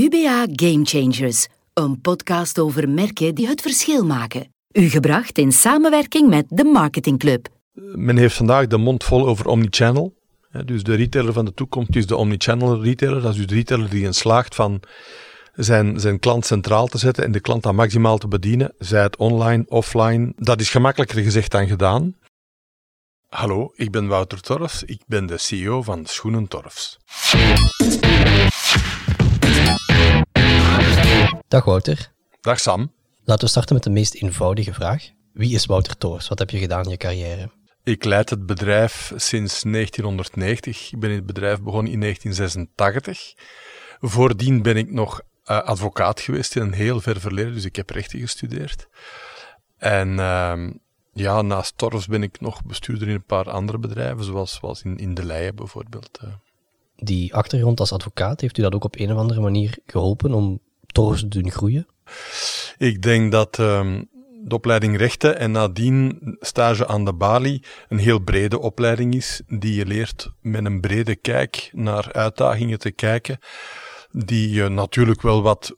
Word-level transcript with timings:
UBA 0.00 0.46
Game 0.52 0.84
Changers, 0.84 1.46
een 1.74 2.00
podcast 2.00 2.58
over 2.58 2.88
merken 2.88 3.34
die 3.34 3.46
het 3.46 3.60
verschil 3.60 4.04
maken. 4.04 4.52
U 4.72 4.88
gebracht 4.88 5.38
in 5.38 5.52
samenwerking 5.52 6.28
met 6.28 6.44
de 6.48 6.64
Marketing 6.64 7.18
Club. 7.18 7.48
Men 7.72 8.16
heeft 8.16 8.36
vandaag 8.36 8.66
de 8.66 8.76
mond 8.76 9.04
vol 9.04 9.26
over 9.26 9.46
omnichannel. 9.46 10.14
Dus 10.64 10.82
de 10.82 10.94
retailer 10.94 11.32
van 11.32 11.44
de 11.44 11.54
toekomst 11.54 11.96
is 11.96 12.06
de 12.06 12.16
omnichannel 12.16 12.82
retailer. 12.82 13.22
Dat 13.22 13.30
is 13.30 13.36
dus 13.36 13.46
de 13.46 13.54
retailer 13.54 13.90
die 13.90 14.04
in 14.04 14.14
slaagt 14.14 14.54
van 14.54 14.80
zijn, 15.54 16.00
zijn 16.00 16.18
klant 16.18 16.46
centraal 16.46 16.86
te 16.86 16.98
zetten 16.98 17.24
en 17.24 17.32
de 17.32 17.40
klant 17.40 17.62
dan 17.62 17.74
maximaal 17.74 18.18
te 18.18 18.28
bedienen, 18.28 18.74
zij 18.78 19.02
het 19.02 19.16
online, 19.16 19.64
offline. 19.68 20.32
Dat 20.36 20.60
is 20.60 20.70
gemakkelijker 20.70 21.22
gezegd 21.22 21.50
dan 21.50 21.68
gedaan. 21.68 22.14
Hallo, 23.28 23.72
ik 23.74 23.90
ben 23.90 24.06
Wouter 24.06 24.40
Torfs. 24.40 24.82
Ik 24.82 25.00
ben 25.06 25.26
de 25.26 25.38
CEO 25.38 25.82
van 25.82 26.06
Schoenen 26.06 26.48
Torfs. 26.48 26.98
Dag 31.48 31.64
Wouter. 31.64 32.12
Dag 32.40 32.60
Sam. 32.60 32.92
Laten 33.24 33.44
we 33.44 33.50
starten 33.50 33.74
met 33.74 33.84
de 33.84 33.90
meest 33.90 34.14
eenvoudige 34.14 34.74
vraag. 34.74 35.10
Wie 35.32 35.54
is 35.54 35.66
Wouter 35.66 35.96
Torfs? 35.96 36.28
Wat 36.28 36.38
heb 36.38 36.50
je 36.50 36.58
gedaan 36.58 36.84
in 36.84 36.90
je 36.90 36.96
carrière? 36.96 37.50
Ik 37.84 38.04
leid 38.04 38.30
het 38.30 38.46
bedrijf 38.46 39.12
sinds 39.16 39.62
1990. 39.62 40.92
Ik 40.92 40.98
ben 40.98 41.10
in 41.10 41.16
het 41.16 41.26
bedrijf 41.26 41.60
begonnen 41.60 41.92
in 41.92 42.00
1986. 42.00 43.34
Voordien 44.00 44.62
ben 44.62 44.76
ik 44.76 44.92
nog 44.92 45.20
uh, 45.20 45.62
advocaat 45.62 46.20
geweest 46.20 46.56
in 46.56 46.62
een 46.62 46.72
heel 46.72 47.00
ver 47.00 47.20
verleden, 47.20 47.52
dus 47.52 47.64
ik 47.64 47.76
heb 47.76 47.90
rechten 47.90 48.20
gestudeerd. 48.20 48.88
En 49.76 50.08
uh, 50.08 50.70
ja, 51.12 51.42
naast 51.42 51.78
Torfs 51.78 52.06
ben 52.06 52.22
ik 52.22 52.40
nog 52.40 52.64
bestuurder 52.64 53.08
in 53.08 53.14
een 53.14 53.24
paar 53.24 53.50
andere 53.50 53.78
bedrijven, 53.78 54.24
zoals, 54.24 54.54
zoals 54.54 54.82
in, 54.82 54.98
in 54.98 55.14
De 55.14 55.24
Leyen 55.24 55.54
bijvoorbeeld. 55.54 56.18
Uh. 56.24 56.30
Die 56.96 57.34
achtergrond 57.34 57.80
als 57.80 57.92
advocaat, 57.92 58.40
heeft 58.40 58.58
u 58.58 58.62
dat 58.62 58.74
ook 58.74 58.84
op 58.84 58.98
een 58.98 59.12
of 59.12 59.18
andere 59.18 59.40
manier 59.40 59.78
geholpen 59.86 60.32
om 60.32 60.60
Te 60.92 61.28
doen 61.28 61.50
groeien? 61.50 61.86
Ik 62.78 63.02
denk 63.02 63.32
dat 63.32 63.58
um, 63.58 64.08
de 64.44 64.54
opleiding 64.54 64.96
rechten 64.96 65.38
en 65.38 65.50
nadien 65.50 66.20
stage 66.40 66.86
aan 66.86 67.04
de 67.04 67.14
balie 67.14 67.62
een 67.88 67.98
heel 67.98 68.18
brede 68.18 68.58
opleiding 68.58 69.14
is, 69.14 69.42
die 69.46 69.74
je 69.74 69.86
leert 69.86 70.30
met 70.40 70.64
een 70.64 70.80
brede 70.80 71.16
kijk 71.16 71.70
naar 71.72 72.12
uitdagingen 72.12 72.78
te 72.78 72.90
kijken, 72.90 73.38
die 74.10 74.50
je 74.50 74.68
natuurlijk 74.68 75.22
wel 75.22 75.42
wat 75.42 75.76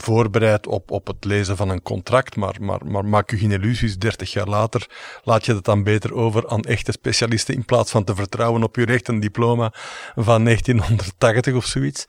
voorbereid 0.00 0.66
op, 0.66 0.90
op 0.90 1.06
het 1.06 1.24
lezen 1.24 1.56
van 1.56 1.68
een 1.68 1.82
contract, 1.82 2.36
maar, 2.36 2.56
maar, 2.60 2.86
maar 2.86 3.04
maak 3.04 3.30
je 3.30 3.36
geen 3.36 3.52
illusies, 3.52 3.98
30 3.98 4.32
jaar 4.32 4.48
later 4.48 4.86
laat 5.22 5.44
je 5.44 5.54
het 5.54 5.64
dan 5.64 5.82
beter 5.82 6.14
over 6.14 6.48
aan 6.48 6.62
echte 6.62 6.92
specialisten 6.92 7.54
in 7.54 7.64
plaats 7.64 7.90
van 7.90 8.04
te 8.04 8.14
vertrouwen 8.14 8.62
op 8.62 8.76
je 8.76 8.84
recht 8.84 9.08
een 9.08 9.20
diploma 9.20 9.72
van 10.14 10.44
1980 10.44 11.54
of 11.54 11.66
zoiets. 11.66 12.04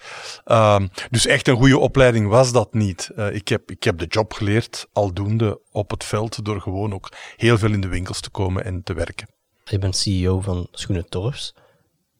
Uh, 0.46 0.82
dus 1.10 1.26
echt 1.26 1.48
een 1.48 1.58
goede 1.58 1.78
opleiding 1.78 2.28
was 2.28 2.52
dat 2.52 2.74
niet. 2.74 3.12
Uh, 3.18 3.36
ik, 3.36 3.48
heb, 3.48 3.72
ik 3.72 3.84
heb 3.84 3.98
de 3.98 4.06
job 4.06 4.34
geleerd, 4.34 4.88
aldoende 4.94 5.60
op 5.72 5.92
het 5.92 6.04
veld, 6.04 6.46
door 6.46 6.62
gewoon 6.62 6.94
ook 6.94 7.12
heel 7.36 7.58
veel 7.58 7.72
in 7.72 7.82
de 7.82 7.88
winkels 7.88 8.20
te 8.20 8.30
komen 8.30 8.66
en 8.66 8.84
te 8.84 8.94
werken. 8.94 9.28
Je 9.64 9.80
bent 9.80 9.96
CEO 9.96 10.42
van 10.42 10.68
Schoenen 10.72 11.10
Torfs. 11.10 11.54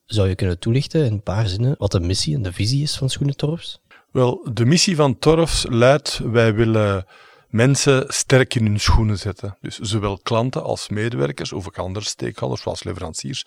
Zou 0.04 0.28
je 0.28 0.34
kunnen 0.34 0.58
toelichten 0.58 1.04
in 1.04 1.12
een 1.12 1.22
paar 1.22 1.48
zinnen 1.48 1.74
wat 1.78 1.92
de 1.92 2.00
missie 2.00 2.34
en 2.34 2.42
de 2.42 2.52
visie 2.52 2.82
is 2.82 2.96
van 2.96 3.10
Schoenen 3.10 3.36
Torfs? 3.36 3.80
Wel, 4.16 4.48
de 4.52 4.64
missie 4.64 4.96
van 4.96 5.18
Torfs 5.18 5.66
luidt: 5.68 6.20
wij 6.24 6.54
willen 6.54 7.06
mensen 7.48 8.04
sterk 8.08 8.54
in 8.54 8.66
hun 8.66 8.80
schoenen 8.80 9.18
zetten. 9.18 9.56
Dus 9.60 9.78
zowel 9.78 10.18
klanten 10.22 10.62
als 10.62 10.88
medewerkers, 10.88 11.52
of 11.52 11.66
ook 11.66 11.78
andere 11.78 12.04
stakeholders, 12.04 12.62
zoals 12.62 12.84
leveranciers. 12.84 13.44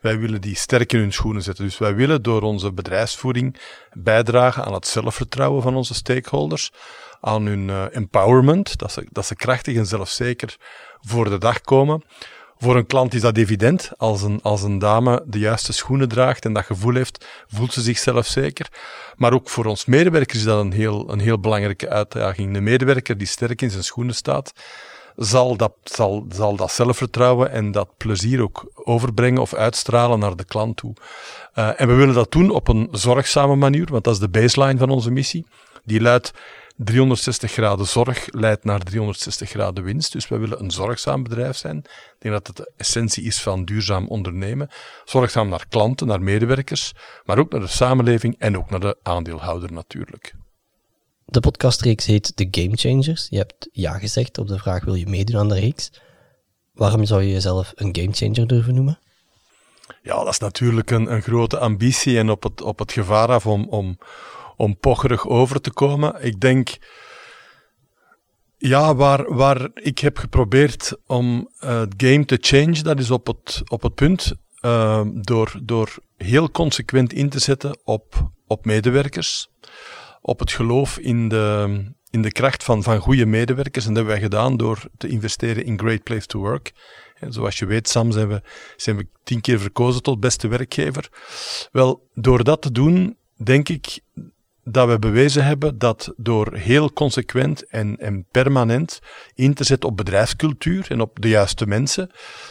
Wij 0.00 0.18
willen 0.18 0.40
die 0.40 0.56
sterk 0.56 0.92
in 0.92 0.98
hun 0.98 1.12
schoenen 1.12 1.42
zetten. 1.42 1.64
Dus 1.64 1.78
wij 1.78 1.94
willen 1.94 2.22
door 2.22 2.42
onze 2.42 2.72
bedrijfsvoering 2.72 3.56
bijdragen 3.92 4.64
aan 4.64 4.72
het 4.72 4.86
zelfvertrouwen 4.86 5.62
van 5.62 5.74
onze 5.74 5.94
stakeholders, 5.94 6.72
aan 7.20 7.46
hun 7.46 7.68
uh, 7.68 7.96
empowerment, 7.96 8.78
dat 8.78 8.98
dat 9.08 9.26
ze 9.26 9.34
krachtig 9.34 9.76
en 9.76 9.86
zelfzeker 9.86 10.56
voor 11.00 11.30
de 11.30 11.38
dag 11.38 11.60
komen. 11.60 12.04
Voor 12.60 12.76
een 12.76 12.86
klant 12.86 13.14
is 13.14 13.20
dat 13.20 13.36
evident. 13.36 13.90
Als 13.96 14.22
een, 14.22 14.40
als 14.42 14.62
een 14.62 14.78
dame 14.78 15.22
de 15.26 15.38
juiste 15.38 15.72
schoenen 15.72 16.08
draagt 16.08 16.44
en 16.44 16.52
dat 16.52 16.64
gevoel 16.64 16.94
heeft, 16.94 17.26
voelt 17.46 17.72
ze 17.72 17.80
zichzelf 17.80 18.26
zeker. 18.26 18.68
Maar 19.16 19.32
ook 19.32 19.48
voor 19.48 19.64
ons 19.64 19.84
medewerkers 19.84 20.38
is 20.38 20.44
dat 20.44 20.60
een 20.60 20.72
heel, 20.72 21.12
een 21.12 21.20
heel 21.20 21.38
belangrijke 21.38 21.88
uitdaging. 21.88 22.54
De 22.54 22.60
medewerker 22.60 23.18
die 23.18 23.26
sterk 23.26 23.62
in 23.62 23.70
zijn 23.70 23.84
schoenen 23.84 24.14
staat, 24.14 24.52
zal 25.16 25.56
dat, 25.56 25.72
zal, 25.84 26.26
zal 26.28 26.56
dat 26.56 26.72
zelfvertrouwen 26.72 27.50
en 27.50 27.72
dat 27.72 27.96
plezier 27.96 28.42
ook 28.42 28.70
overbrengen 28.74 29.40
of 29.40 29.54
uitstralen 29.54 30.18
naar 30.18 30.36
de 30.36 30.44
klant 30.44 30.76
toe. 30.76 30.94
Uh, 31.54 31.80
en 31.80 31.88
we 31.88 31.94
willen 31.94 32.14
dat 32.14 32.32
doen 32.32 32.50
op 32.50 32.68
een 32.68 32.88
zorgzame 32.90 33.56
manier, 33.56 33.86
want 33.90 34.04
dat 34.04 34.14
is 34.14 34.20
de 34.20 34.28
baseline 34.28 34.78
van 34.78 34.90
onze 34.90 35.10
missie. 35.10 35.46
Die 35.84 36.00
luidt 36.00 36.32
360 36.84 37.52
graden 37.52 37.86
zorg 37.86 38.26
leidt 38.30 38.64
naar 38.64 38.80
360 38.80 39.50
graden 39.50 39.84
winst. 39.84 40.12
Dus 40.12 40.28
wij 40.28 40.38
willen 40.38 40.60
een 40.60 40.70
zorgzaam 40.70 41.22
bedrijf 41.22 41.56
zijn. 41.56 41.76
Ik 41.76 42.16
denk 42.18 42.34
dat 42.34 42.46
het 42.46 42.56
de 42.56 42.72
essentie 42.76 43.24
is 43.24 43.42
van 43.42 43.64
duurzaam 43.64 44.08
ondernemen. 44.08 44.68
Zorgzaam 45.04 45.48
naar 45.48 45.66
klanten, 45.68 46.06
naar 46.06 46.22
medewerkers, 46.22 46.92
maar 47.24 47.38
ook 47.38 47.52
naar 47.52 47.60
de 47.60 47.66
samenleving 47.66 48.38
en 48.38 48.56
ook 48.56 48.70
naar 48.70 48.80
de 48.80 48.96
aandeelhouder 49.02 49.72
natuurlijk. 49.72 50.34
De 51.24 51.40
podcastreeks 51.40 52.06
heet 52.06 52.36
The 52.36 52.48
Game 52.50 52.76
Changers. 52.76 53.26
Je 53.30 53.36
hebt 53.36 53.68
ja 53.72 53.98
gezegd 53.98 54.38
op 54.38 54.48
de 54.48 54.58
vraag: 54.58 54.84
wil 54.84 54.94
je 54.94 55.06
meedoen 55.06 55.36
aan 55.36 55.48
de 55.48 55.60
reeks? 55.60 55.90
Waarom 56.72 57.04
zou 57.04 57.22
je 57.22 57.32
jezelf 57.32 57.72
een 57.74 57.96
game 57.96 58.12
changer 58.12 58.46
durven 58.46 58.74
noemen? 58.74 58.98
Ja, 60.02 60.16
dat 60.16 60.28
is 60.28 60.38
natuurlijk 60.38 60.90
een, 60.90 61.12
een 61.12 61.22
grote 61.22 61.58
ambitie 61.58 62.18
en 62.18 62.30
op 62.30 62.42
het, 62.42 62.62
op 62.62 62.78
het 62.78 62.92
gevaar 62.92 63.28
af 63.28 63.46
om, 63.46 63.68
om, 63.68 63.98
om 64.60 64.78
pocherig 64.78 65.28
over 65.28 65.60
te 65.60 65.72
komen. 65.72 66.24
Ik 66.24 66.40
denk, 66.40 66.76
ja, 68.56 68.94
waar, 68.94 69.34
waar 69.34 69.70
ik 69.74 69.98
heb 69.98 70.18
geprobeerd 70.18 70.96
om 71.06 71.50
uh, 71.60 71.80
het 71.80 71.94
game 71.96 72.24
te 72.24 72.38
change, 72.40 72.82
dat 72.82 72.98
is 72.98 73.10
op 73.10 73.26
het, 73.26 73.62
op 73.66 73.82
het 73.82 73.94
punt 73.94 74.32
uh, 74.60 75.02
door, 75.14 75.60
door 75.62 75.98
heel 76.16 76.50
consequent 76.50 77.12
in 77.12 77.28
te 77.28 77.38
zetten 77.38 77.78
op, 77.84 78.30
op 78.46 78.64
medewerkers, 78.64 79.48
op 80.20 80.38
het 80.38 80.52
geloof 80.52 80.98
in 80.98 81.28
de, 81.28 81.84
in 82.10 82.22
de 82.22 82.32
kracht 82.32 82.64
van, 82.64 82.82
van 82.82 82.98
goede 82.98 83.26
medewerkers. 83.26 83.86
En 83.86 83.94
dat 83.94 84.04
hebben 84.04 84.20
wij 84.20 84.30
gedaan 84.30 84.56
door 84.56 84.82
te 84.96 85.08
investeren 85.08 85.64
in 85.64 85.78
Great 85.78 86.02
Place 86.02 86.26
to 86.26 86.38
Work. 86.38 86.72
En 87.14 87.32
zoals 87.32 87.58
je 87.58 87.66
weet, 87.66 87.88
Sam, 87.88 88.12
zijn 88.12 88.28
we, 88.28 88.42
zijn 88.76 88.96
we 88.96 89.06
tien 89.24 89.40
keer 89.40 89.60
verkozen 89.60 90.02
tot 90.02 90.20
beste 90.20 90.48
werkgever. 90.48 91.08
Wel, 91.72 92.08
door 92.14 92.44
dat 92.44 92.62
te 92.62 92.72
doen, 92.72 93.16
denk 93.36 93.68
ik 93.68 94.00
dat 94.64 94.88
we 94.88 94.98
bewezen 94.98 95.44
hebben 95.44 95.78
dat 95.78 96.12
door 96.16 96.54
heel 96.54 96.92
consequent 96.92 97.66
en, 97.68 97.96
en 97.96 98.26
permanent 98.30 99.00
in 99.34 99.54
te 99.54 99.64
zetten 99.64 99.88
op 99.88 99.96
bedrijfscultuur 99.96 100.86
en 100.88 101.00
op 101.00 101.20
de 101.20 101.28
juiste 101.28 101.66
mensen, 101.66 102.10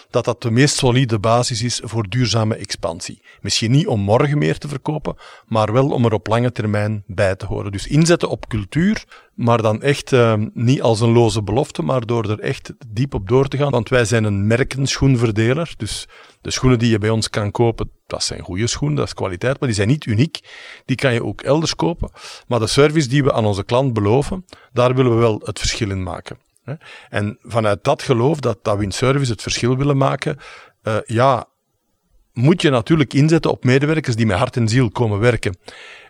dat 0.10 0.26
dat 0.26 0.42
de 0.42 0.52
meest 0.52 0.76
solide 0.76 1.20
basis 1.20 1.64
is 1.64 1.82
voor 1.84 2.10
duurzame 2.10 2.56
expansie. 2.56 3.22
Misschien 3.42 3.72
niet 3.72 3.88
om 3.88 4.00
morgen 4.00 4.38
meer 4.38 4.58
te 4.58 4.68
verkopen, 4.68 5.16
maar 5.48 5.74
wel 5.74 5.90
om 5.90 6.06
er 6.06 6.14
op 6.14 6.28
lange 6.28 6.52
termijn 6.52 7.04
bij 7.08 7.36
te 7.36 7.46
horen. 7.46 7.72
Dus 7.72 7.88
inzetten 7.88 8.30
op 8.30 8.48
cultuur, 8.48 9.06
maar 9.34 9.62
dan 9.62 9.82
echt 9.82 10.12
uh, 10.12 10.34
niet 10.54 10.82
als 10.82 11.00
een 11.00 11.12
loze 11.12 11.44
belofte, 11.44 11.82
maar 11.82 12.06
door 12.06 12.30
er 12.30 12.40
echt 12.40 12.74
diep 12.88 13.14
op 13.14 13.28
door 13.28 13.48
te 13.48 13.58
gaan. 13.58 13.72
Want 13.72 13.90
wij 13.90 14.06
zijn 14.06 14.24
een 14.24 14.48
merkenschoenverdeler, 14.48 15.74
dus 15.78 16.08
de 16.42 16.52
schoenen 16.52 16.80
die 16.80 16.90
je 16.90 16.98
bij 16.98 17.10
ons 17.10 17.30
kan 17.30 17.52
kopen, 17.52 17.92
dat 18.08 18.24
zijn 18.24 18.42
goede 18.42 18.68
schoenen, 18.68 18.98
dat 18.98 19.06
is 19.06 19.14
kwaliteit, 19.14 19.60
maar 19.60 19.68
die 19.68 19.78
zijn 19.78 19.88
niet 19.88 20.06
uniek. 20.06 20.40
Die 20.86 20.96
kan 20.96 21.14
je 21.14 21.24
ook 21.24 21.42
elders 21.42 21.76
kopen. 21.76 22.12
Maar 22.48 22.60
de 22.60 22.68
service 22.68 23.08
die 23.08 23.24
we 23.24 23.34
aan 23.34 23.46
onze 23.46 23.64
klant 23.64 23.94
beloven, 23.94 24.46
daar 24.74 24.96
willen 24.96 25.14
we 25.14 25.18
wel 25.18 25.42
het 25.44 25.60
verschil 25.60 25.90
in 25.90 26.04
maken. 26.04 26.38
En 27.10 27.38
vanuit 27.42 27.84
dat 27.84 28.02
geloof 28.02 28.40
dat, 28.40 28.60
dat 28.62 28.78
we 28.78 28.84
in 28.84 28.92
service 28.92 29.32
het 29.32 29.42
verschil 29.42 29.78
willen 29.78 29.98
maken, 29.98 30.38
uh, 30.84 30.98
ja, 31.06 31.48
moet 32.34 32.62
je 32.62 32.70
natuurlijk 32.70 33.14
inzetten 33.14 33.52
op 33.52 33.64
medewerkers 33.64 34.16
die 34.16 34.26
met 34.26 34.38
hart 34.38 34.56
en 34.56 34.68
ziel 34.68 34.90
komen 34.90 35.20
werken. 35.20 35.58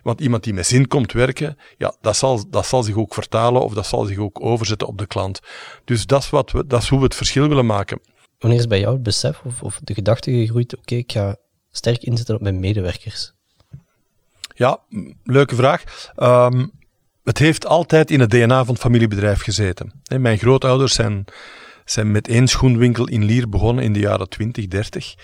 Want 0.02 0.20
iemand 0.20 0.44
die 0.44 0.54
met 0.54 0.66
zin 0.66 0.88
komt 0.88 1.12
werken, 1.12 1.58
ja, 1.76 1.94
dat 2.00 2.16
zal, 2.16 2.50
dat 2.50 2.66
zal 2.66 2.82
zich 2.82 2.96
ook 2.96 3.14
vertalen 3.14 3.62
of 3.62 3.74
dat 3.74 3.86
zal 3.86 4.04
zich 4.04 4.18
ook 4.18 4.44
overzetten 4.44 4.88
op 4.88 4.98
de 4.98 5.06
klant. 5.06 5.40
Dus 5.84 6.06
dat 6.06 6.22
is, 6.22 6.30
wat 6.30 6.50
we, 6.50 6.66
dat 6.66 6.82
is 6.82 6.88
hoe 6.88 6.98
we 6.98 7.04
het 7.04 7.14
verschil 7.14 7.48
willen 7.48 7.66
maken. 7.66 8.00
Wanneer 8.40 8.58
is 8.58 8.66
bij 8.66 8.80
jou 8.80 8.94
het 8.94 9.02
besef 9.02 9.40
of, 9.44 9.62
of 9.62 9.80
de 9.82 9.94
gedachte 9.94 10.30
gegroeid, 10.30 10.76
oké, 10.76 10.94
ik 10.94 11.12
ga 11.12 11.36
sterk 11.70 12.02
inzetten 12.02 12.34
op 12.34 12.40
mijn 12.40 12.60
medewerkers? 12.60 13.32
Ja, 14.54 14.80
leuke 15.24 15.54
vraag. 15.54 16.12
Um, 16.16 16.72
het 17.24 17.38
heeft 17.38 17.66
altijd 17.66 18.10
in 18.10 18.20
het 18.20 18.30
DNA 18.30 18.64
van 18.64 18.74
het 18.74 18.82
familiebedrijf 18.82 19.42
gezeten. 19.42 20.02
Mijn 20.18 20.38
grootouders 20.38 20.94
zijn, 20.94 21.24
zijn 21.84 22.10
met 22.10 22.28
één 22.28 22.48
schoenwinkel 22.48 23.08
in 23.08 23.24
Lier 23.24 23.48
begonnen 23.48 23.84
in 23.84 23.92
de 23.92 23.98
jaren 23.98 24.28
20, 24.28 24.68
30. 24.68 25.14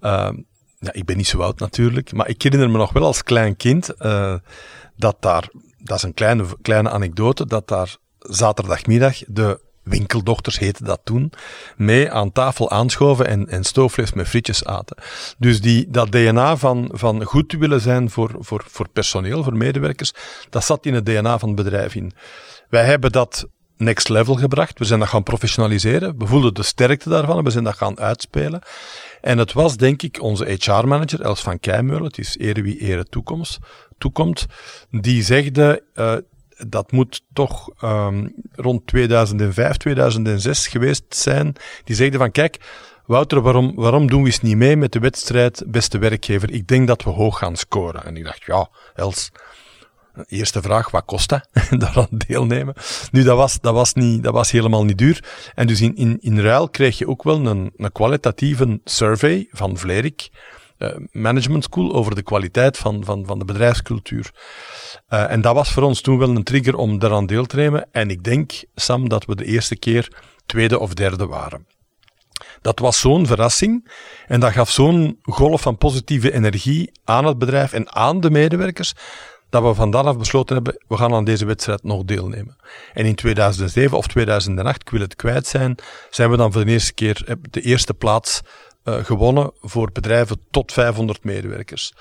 Uh, 0.00 0.30
ja, 0.78 0.92
ik 0.92 1.04
ben 1.04 1.16
niet 1.16 1.26
zo 1.26 1.40
oud 1.40 1.58
natuurlijk, 1.58 2.12
maar 2.12 2.28
ik 2.28 2.42
herinner 2.42 2.70
me 2.70 2.78
nog 2.78 2.92
wel 2.92 3.04
als 3.04 3.22
klein 3.22 3.56
kind 3.56 3.90
uh, 3.98 4.34
dat 4.96 5.16
daar, 5.20 5.48
dat 5.78 5.96
is 5.96 6.02
een 6.02 6.14
kleine, 6.14 6.44
kleine 6.62 6.90
anekdote, 6.90 7.46
dat 7.46 7.68
daar 7.68 7.96
zaterdagmiddag 8.18 9.22
de 9.26 9.60
winkeldochters 9.82 10.58
heette 10.58 10.84
dat 10.84 11.00
toen, 11.04 11.32
mee 11.76 12.10
aan 12.10 12.32
tafel 12.32 12.70
aanschoven 12.70 13.26
en, 13.26 13.48
en 13.48 13.64
stoofvlees 13.64 14.12
met 14.12 14.28
frietjes 14.28 14.64
aten. 14.64 14.96
Dus 15.38 15.60
die, 15.60 15.90
dat 15.90 16.12
DNA 16.12 16.56
van, 16.56 16.90
van 16.92 17.24
goed 17.24 17.52
willen 17.52 17.80
zijn 17.80 18.10
voor, 18.10 18.36
voor, 18.38 18.64
voor 18.66 18.88
personeel, 18.88 19.42
voor 19.42 19.56
medewerkers, 19.56 20.12
dat 20.50 20.64
zat 20.64 20.86
in 20.86 20.94
het 20.94 21.06
DNA 21.06 21.38
van 21.38 21.48
het 21.48 21.56
bedrijf 21.56 21.94
in. 21.94 22.12
Wij 22.68 22.84
hebben 22.84 23.12
dat 23.12 23.46
next 23.82 24.08
level 24.08 24.34
gebracht. 24.34 24.78
We 24.78 24.84
zijn 24.84 25.00
dat 25.00 25.08
gaan 25.08 25.22
professionaliseren. 25.22 26.18
We 26.18 26.26
voelden 26.26 26.54
de 26.54 26.62
sterkte 26.62 27.08
daarvan 27.08 27.38
en 27.38 27.44
we 27.44 27.50
zijn 27.50 27.64
dat 27.64 27.76
gaan 27.76 27.98
uitspelen. 27.98 28.62
En 29.20 29.38
het 29.38 29.52
was, 29.52 29.76
denk 29.76 30.02
ik, 30.02 30.22
onze 30.22 30.44
HR-manager, 30.44 31.20
Els 31.20 31.42
van 31.42 31.60
Keimeulen, 31.60 32.04
het 32.04 32.18
is 32.18 32.38
ere 32.38 32.62
wie 32.62 32.78
ere 32.78 33.04
toekomst, 33.04 33.58
toekomt, 33.98 34.46
die 34.90 35.22
zegde, 35.22 35.82
uh, 35.94 36.14
dat 36.56 36.92
moet 36.92 37.22
toch 37.32 37.82
um, 37.84 38.34
rond 38.52 38.86
2005, 38.86 39.76
2006 39.76 40.66
geweest 40.66 41.04
zijn. 41.08 41.54
Die 41.84 41.96
zegde 41.96 42.18
van, 42.18 42.30
kijk, 42.30 42.60
Wouter, 43.06 43.40
waarom, 43.40 43.72
waarom 43.74 44.06
doen 44.06 44.20
we 44.20 44.26
eens 44.26 44.40
niet 44.40 44.56
mee 44.56 44.76
met 44.76 44.92
de 44.92 44.98
wedstrijd 44.98 45.64
beste 45.66 45.98
werkgever? 45.98 46.50
Ik 46.50 46.66
denk 46.66 46.86
dat 46.86 47.02
we 47.02 47.10
hoog 47.10 47.38
gaan 47.38 47.56
scoren. 47.56 48.04
En 48.04 48.16
ik 48.16 48.24
dacht, 48.24 48.42
ja, 48.44 48.68
Els, 48.94 49.30
Eerste 50.26 50.62
vraag, 50.62 50.90
wat 50.90 51.04
kost 51.04 51.28
dat? 51.28 51.48
Daaraan 51.78 52.08
deelnemen. 52.10 52.74
Nu, 53.10 53.22
dat 53.22 53.36
was, 53.36 53.60
dat 53.60 53.74
was, 53.74 53.94
niet, 53.94 54.22
dat 54.22 54.32
was 54.32 54.50
helemaal 54.50 54.84
niet 54.84 54.98
duur. 54.98 55.24
En 55.54 55.66
dus 55.66 55.80
in, 55.80 55.96
in, 55.96 56.18
in 56.20 56.40
ruil 56.40 56.68
kreeg 56.68 56.98
je 56.98 57.08
ook 57.08 57.22
wel 57.22 57.46
een, 57.46 57.72
een 57.76 57.92
kwalitatieve 57.92 58.80
survey 58.84 59.48
van 59.50 59.76
Vlerik, 59.76 60.30
Management 61.10 61.64
School, 61.64 61.92
over 61.92 62.14
de 62.14 62.22
kwaliteit 62.22 62.78
van, 62.78 63.04
van, 63.04 63.26
van 63.26 63.38
de 63.38 63.44
bedrijfscultuur. 63.44 64.30
Uh, 65.10 65.30
en 65.30 65.40
dat 65.40 65.54
was 65.54 65.72
voor 65.72 65.82
ons 65.82 66.00
toen 66.00 66.18
wel 66.18 66.28
een 66.28 66.42
trigger 66.42 66.76
om 66.76 66.98
daaraan 66.98 67.26
deel 67.26 67.46
te 67.46 67.56
nemen. 67.56 67.88
En 67.92 68.10
ik 68.10 68.24
denk, 68.24 68.52
Sam, 68.74 69.08
dat 69.08 69.24
we 69.24 69.34
de 69.34 69.44
eerste 69.44 69.76
keer 69.76 70.08
tweede 70.46 70.78
of 70.78 70.94
derde 70.94 71.26
waren. 71.26 71.66
Dat 72.60 72.78
was 72.78 73.00
zo'n 73.00 73.26
verrassing 73.26 73.88
en 74.26 74.40
dat 74.40 74.52
gaf 74.52 74.70
zo'n 74.70 75.18
golf 75.22 75.60
van 75.60 75.78
positieve 75.78 76.32
energie 76.32 76.92
aan 77.04 77.24
het 77.24 77.38
bedrijf 77.38 77.72
en 77.72 77.92
aan 77.92 78.20
de 78.20 78.30
medewerkers, 78.30 78.94
dat 79.50 79.62
we 79.62 79.74
vandaag 79.74 80.16
besloten 80.16 80.54
hebben, 80.54 80.82
we 80.88 80.96
gaan 80.96 81.14
aan 81.14 81.24
deze 81.24 81.44
wedstrijd 81.44 81.82
nog 81.82 82.04
deelnemen. 82.04 82.56
En 82.92 83.06
in 83.06 83.14
2007 83.14 83.98
of 83.98 84.06
2008, 84.06 84.80
ik 84.80 84.90
wil 84.90 85.00
het 85.00 85.16
kwijt 85.16 85.46
zijn, 85.46 85.74
zijn 86.10 86.30
we 86.30 86.36
dan 86.36 86.52
voor 86.52 86.64
de 86.64 86.70
eerste 86.70 86.92
keer 86.92 87.22
eh, 87.26 87.34
de 87.50 87.60
eerste 87.60 87.94
plaats 87.94 88.40
uh, 88.84 89.04
gewonnen 89.04 89.52
voor 89.60 89.90
bedrijven 89.92 90.40
tot 90.50 90.72
500 90.72 91.24
medewerkers. 91.24 91.92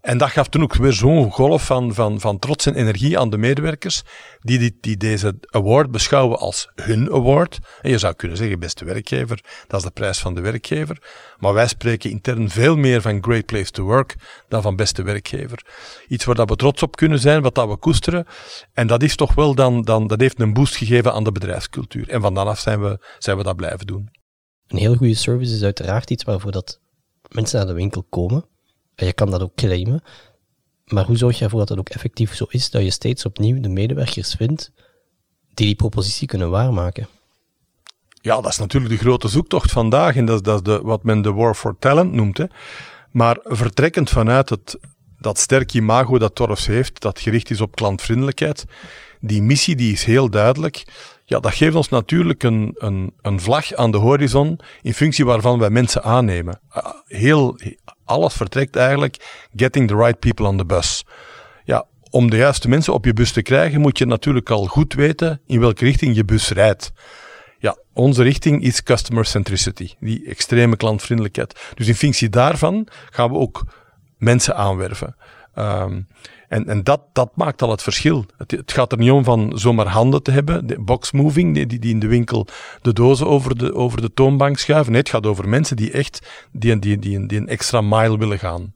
En 0.00 0.18
dat 0.18 0.30
gaf 0.30 0.48
toen 0.48 0.62
ook 0.62 0.74
weer 0.74 0.92
zo'n 0.92 1.30
golf 1.30 1.66
van, 1.66 1.94
van, 1.94 2.20
van 2.20 2.38
trots 2.38 2.66
en 2.66 2.74
energie 2.74 3.18
aan 3.18 3.30
de 3.30 3.38
medewerkers, 3.38 4.02
die, 4.40 4.58
die, 4.58 4.78
die 4.80 4.96
deze 4.96 5.38
award 5.50 5.90
beschouwen 5.90 6.38
als 6.38 6.70
hun 6.74 7.12
award. 7.12 7.58
En 7.80 7.90
je 7.90 7.98
zou 7.98 8.14
kunnen 8.14 8.36
zeggen, 8.36 8.58
beste 8.58 8.84
werkgever, 8.84 9.40
dat 9.66 9.78
is 9.78 9.86
de 9.86 9.92
prijs 9.92 10.18
van 10.18 10.34
de 10.34 10.40
werkgever. 10.40 10.98
Maar 11.38 11.54
wij 11.54 11.68
spreken 11.68 12.10
intern 12.10 12.50
veel 12.50 12.76
meer 12.76 13.00
van 13.00 13.22
Great 13.22 13.46
Place 13.46 13.70
to 13.70 13.84
Work 13.84 14.14
dan 14.48 14.62
van 14.62 14.76
beste 14.76 15.02
werkgever. 15.02 15.64
Iets 16.08 16.24
waar 16.24 16.34
dat 16.34 16.48
we 16.48 16.56
trots 16.56 16.82
op 16.82 16.96
kunnen 16.96 17.18
zijn, 17.18 17.42
wat 17.42 17.54
dat 17.54 17.68
we 17.68 17.76
koesteren. 17.76 18.26
En 18.72 18.86
dat 18.86 19.02
is 19.02 19.16
toch 19.16 19.34
wel 19.34 19.54
dan, 19.54 19.82
dan 19.82 20.06
dat 20.06 20.20
heeft 20.20 20.40
een 20.40 20.52
boost 20.52 20.76
gegeven 20.76 21.12
aan 21.12 21.24
de 21.24 21.32
bedrijfscultuur. 21.32 22.08
En 22.08 22.20
van 22.20 22.34
dan 22.34 22.46
af 22.46 22.58
zijn 22.58 22.80
we, 22.80 23.06
zijn 23.18 23.36
we 23.36 23.42
dat 23.42 23.56
blijven 23.56 23.86
doen. 23.86 24.21
Een 24.72 24.78
heel 24.78 24.94
goede 24.94 25.14
service 25.14 25.54
is 25.54 25.62
uiteraard 25.62 26.10
iets 26.10 26.24
waarvoor 26.24 26.52
dat 26.52 26.80
mensen 27.28 27.58
naar 27.58 27.66
de 27.66 27.72
winkel 27.72 28.02
komen. 28.08 28.44
En 28.94 29.06
je 29.06 29.12
kan 29.12 29.30
dat 29.30 29.42
ook 29.42 29.54
claimen. 29.54 30.02
Maar 30.86 31.04
hoe 31.04 31.16
zorg 31.16 31.38
je 31.38 31.44
ervoor 31.44 31.58
dat 31.58 31.68
het 31.68 31.78
ook 31.78 31.88
effectief 31.88 32.34
zo 32.34 32.44
is, 32.48 32.70
dat 32.70 32.82
je 32.82 32.90
steeds 32.90 33.24
opnieuw 33.24 33.60
de 33.60 33.68
medewerkers 33.68 34.34
vindt 34.34 34.72
die 35.54 35.66
die 35.66 35.74
propositie 35.74 36.26
kunnen 36.26 36.50
waarmaken? 36.50 37.08
Ja, 38.20 38.40
dat 38.40 38.50
is 38.50 38.58
natuurlijk 38.58 38.92
de 38.92 39.00
grote 39.00 39.28
zoektocht 39.28 39.70
vandaag 39.70 40.16
en 40.16 40.24
dat 40.24 40.36
is, 40.36 40.42
dat 40.42 40.54
is 40.54 40.62
de, 40.62 40.80
wat 40.82 41.02
men 41.02 41.22
de 41.22 41.32
war 41.32 41.54
for 41.54 41.76
talent 41.78 42.12
noemt. 42.12 42.38
Hè. 42.38 42.44
Maar 43.10 43.38
vertrekkend 43.42 44.10
vanuit 44.10 44.48
het, 44.48 44.78
dat 45.18 45.38
sterke 45.38 45.76
imago 45.76 46.18
dat 46.18 46.34
Torfs 46.34 46.66
heeft, 46.66 47.00
dat 47.00 47.20
gericht 47.20 47.50
is 47.50 47.60
op 47.60 47.76
klantvriendelijkheid, 47.76 48.64
die 49.20 49.42
missie 49.42 49.76
die 49.76 49.92
is 49.92 50.04
heel 50.04 50.30
duidelijk. 50.30 50.84
Ja, 51.24 51.40
dat 51.40 51.54
geeft 51.54 51.74
ons 51.74 51.88
natuurlijk 51.88 52.42
een, 52.42 52.74
een, 52.78 53.12
een 53.20 53.40
vlag 53.40 53.74
aan 53.74 53.90
de 53.90 53.98
horizon 53.98 54.58
in 54.82 54.94
functie 54.94 55.24
waarvan 55.24 55.58
wij 55.58 55.70
mensen 55.70 56.02
aannemen. 56.02 56.60
Ah, 56.68 56.94
heel, 57.06 57.58
alles 58.04 58.34
vertrekt 58.34 58.76
eigenlijk 58.76 59.46
getting 59.56 59.88
the 59.88 59.96
right 59.96 60.18
people 60.18 60.46
on 60.46 60.56
the 60.56 60.64
bus. 60.64 61.04
Ja, 61.64 61.86
om 62.10 62.30
de 62.30 62.36
juiste 62.36 62.68
mensen 62.68 62.92
op 62.92 63.04
je 63.04 63.12
bus 63.12 63.32
te 63.32 63.42
krijgen 63.42 63.80
moet 63.80 63.98
je 63.98 64.06
natuurlijk 64.06 64.50
al 64.50 64.66
goed 64.66 64.94
weten 64.94 65.40
in 65.46 65.60
welke 65.60 65.84
richting 65.84 66.16
je 66.16 66.24
bus 66.24 66.50
rijdt. 66.50 66.92
Ja, 67.58 67.76
onze 67.92 68.22
richting 68.22 68.62
is 68.62 68.82
customer 68.82 69.24
centricity, 69.24 69.90
die 70.00 70.26
extreme 70.26 70.76
klantvriendelijkheid. 70.76 71.60
Dus 71.74 71.88
in 71.88 71.94
functie 71.94 72.28
daarvan 72.28 72.88
gaan 73.10 73.30
we 73.30 73.36
ook 73.36 73.64
mensen 74.18 74.56
aanwerven. 74.56 75.16
Um, 75.54 76.06
en, 76.52 76.66
en 76.66 76.84
dat, 76.84 77.00
dat 77.12 77.36
maakt 77.36 77.62
al 77.62 77.70
het 77.70 77.82
verschil. 77.82 78.24
Het, 78.36 78.50
het, 78.50 78.72
gaat 78.72 78.92
er 78.92 78.98
niet 78.98 79.10
om 79.10 79.24
van 79.24 79.58
zomaar 79.58 79.86
handen 79.86 80.22
te 80.22 80.30
hebben, 80.30 80.66
de 80.66 80.80
box 80.80 81.12
moving, 81.12 81.54
die, 81.54 81.66
die 81.66 81.90
in 81.90 81.98
de 81.98 82.06
winkel 82.06 82.46
de 82.82 82.92
dozen 82.92 83.26
over 83.26 83.58
de, 83.58 83.74
over 83.74 84.00
de 84.00 84.12
toonbank 84.12 84.58
schuiven. 84.58 84.92
Nee, 84.92 85.00
het 85.00 85.10
gaat 85.10 85.26
over 85.26 85.48
mensen 85.48 85.76
die 85.76 85.90
echt 85.90 86.46
die, 86.52 86.78
die, 86.78 86.98
die, 86.98 87.26
die 87.26 87.38
een 87.38 87.48
extra 87.48 87.80
mile 87.80 88.18
willen 88.18 88.38
gaan. 88.38 88.74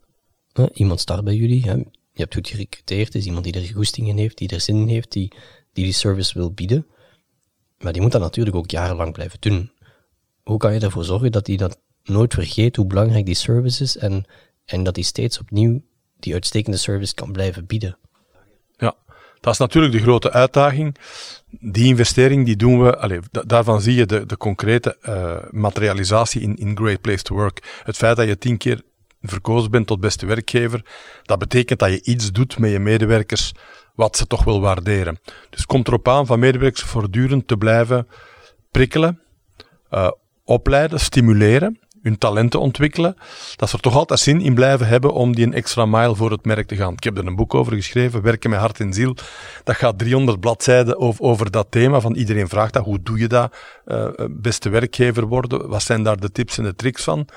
iemand 0.72 1.00
start 1.00 1.24
bij 1.24 1.34
jullie, 1.34 1.62
hè? 1.62 1.74
je 1.74 2.22
hebt 2.22 2.34
goed 2.34 2.48
gerecruiteerd, 2.48 3.14
is 3.14 3.26
iemand 3.26 3.44
die 3.44 3.52
er 3.52 3.74
goesting 3.74 4.08
in 4.08 4.18
heeft, 4.18 4.38
die 4.38 4.48
er 4.48 4.60
zin 4.60 4.76
in 4.76 4.88
heeft, 4.88 5.12
die, 5.12 5.32
die 5.72 5.84
die 5.84 5.92
service 5.92 6.38
wil 6.38 6.52
bieden. 6.52 6.86
Maar 7.78 7.92
die 7.92 8.02
moet 8.02 8.12
dat 8.12 8.20
natuurlijk 8.20 8.56
ook 8.56 8.70
jarenlang 8.70 9.12
blijven 9.12 9.40
doen. 9.40 9.70
Hoe 10.42 10.58
kan 10.58 10.74
je 10.74 10.80
ervoor 10.80 11.04
zorgen 11.04 11.32
dat 11.32 11.44
die 11.44 11.56
dat 11.56 11.78
nooit 12.04 12.34
vergeet 12.34 12.76
hoe 12.76 12.86
belangrijk 12.86 13.26
die 13.26 13.34
service 13.34 13.82
is 13.82 13.96
en, 13.96 14.24
en 14.64 14.82
dat 14.82 14.94
die 14.94 15.04
steeds 15.04 15.38
opnieuw 15.38 15.82
die 16.18 16.34
uitstekende 16.34 16.78
service 16.78 17.14
kan 17.14 17.32
blijven 17.32 17.66
bieden. 17.66 17.98
Ja, 18.76 18.94
dat 19.40 19.52
is 19.52 19.58
natuurlijk 19.58 19.94
de 19.94 20.00
grote 20.00 20.32
uitdaging. 20.32 20.96
Die 21.50 21.86
investering 21.86 22.44
die 22.44 22.56
doen 22.56 22.82
we, 22.82 22.98
allez, 22.98 23.20
daarvan 23.30 23.80
zie 23.80 23.94
je 23.94 24.06
de, 24.06 24.26
de 24.26 24.36
concrete 24.36 24.96
uh, 25.02 25.36
materialisatie 25.50 26.40
in, 26.40 26.56
in 26.56 26.76
Great 26.76 27.00
Place 27.00 27.22
to 27.22 27.34
Work. 27.34 27.80
Het 27.84 27.96
feit 27.96 28.16
dat 28.16 28.26
je 28.26 28.38
tien 28.38 28.56
keer 28.56 28.82
verkozen 29.22 29.70
bent 29.70 29.86
tot 29.86 30.00
beste 30.00 30.26
werkgever, 30.26 30.84
dat 31.22 31.38
betekent 31.38 31.78
dat 31.78 31.90
je 31.90 32.02
iets 32.02 32.32
doet 32.32 32.58
met 32.58 32.70
je 32.70 32.78
medewerkers 32.78 33.52
wat 33.94 34.16
ze 34.16 34.26
toch 34.26 34.44
wil 34.44 34.60
waarderen. 34.60 35.18
Dus 35.50 35.66
komt 35.66 35.88
erop 35.88 36.08
aan 36.08 36.26
van 36.26 36.38
medewerkers 36.38 36.82
voortdurend 36.82 37.48
te 37.48 37.56
blijven 37.56 38.08
prikkelen, 38.70 39.20
uh, 39.90 40.10
opleiden, 40.44 41.00
stimuleren 41.00 41.78
hun 42.06 42.18
talenten 42.18 42.60
ontwikkelen, 42.60 43.16
dat 43.56 43.68
ze 43.68 43.76
er 43.76 43.82
toch 43.82 43.94
altijd 43.94 44.20
zin 44.20 44.40
in 44.40 44.54
blijven 44.54 44.86
hebben 44.86 45.12
om 45.12 45.34
die 45.34 45.46
een 45.46 45.54
extra 45.54 45.86
mile 45.86 46.14
voor 46.14 46.30
het 46.30 46.44
merk 46.44 46.66
te 46.66 46.76
gaan. 46.76 46.92
Ik 46.92 47.04
heb 47.04 47.18
er 47.18 47.26
een 47.26 47.36
boek 47.36 47.54
over 47.54 47.72
geschreven, 47.72 48.22
Werken 48.22 48.50
met 48.50 48.58
hart 48.58 48.80
en 48.80 48.92
ziel. 48.92 49.16
Dat 49.64 49.76
gaat 49.76 49.98
300 49.98 50.40
bladzijden 50.40 51.20
over, 51.20 51.50
dat 51.50 51.66
thema, 51.70 52.00
van 52.00 52.14
iedereen 52.14 52.48
vraagt 52.48 52.72
dat, 52.72 52.84
hoe 52.84 53.02
doe 53.02 53.18
je 53.18 53.26
dat, 53.26 53.56
uh, 53.86 54.08
beste 54.30 54.68
werkgever 54.68 55.26
worden, 55.26 55.68
wat 55.68 55.82
zijn 55.82 56.02
daar 56.02 56.20
de 56.20 56.32
tips 56.32 56.58
en 56.58 56.64
de 56.64 56.74
tricks 56.74 57.04
van? 57.04 57.28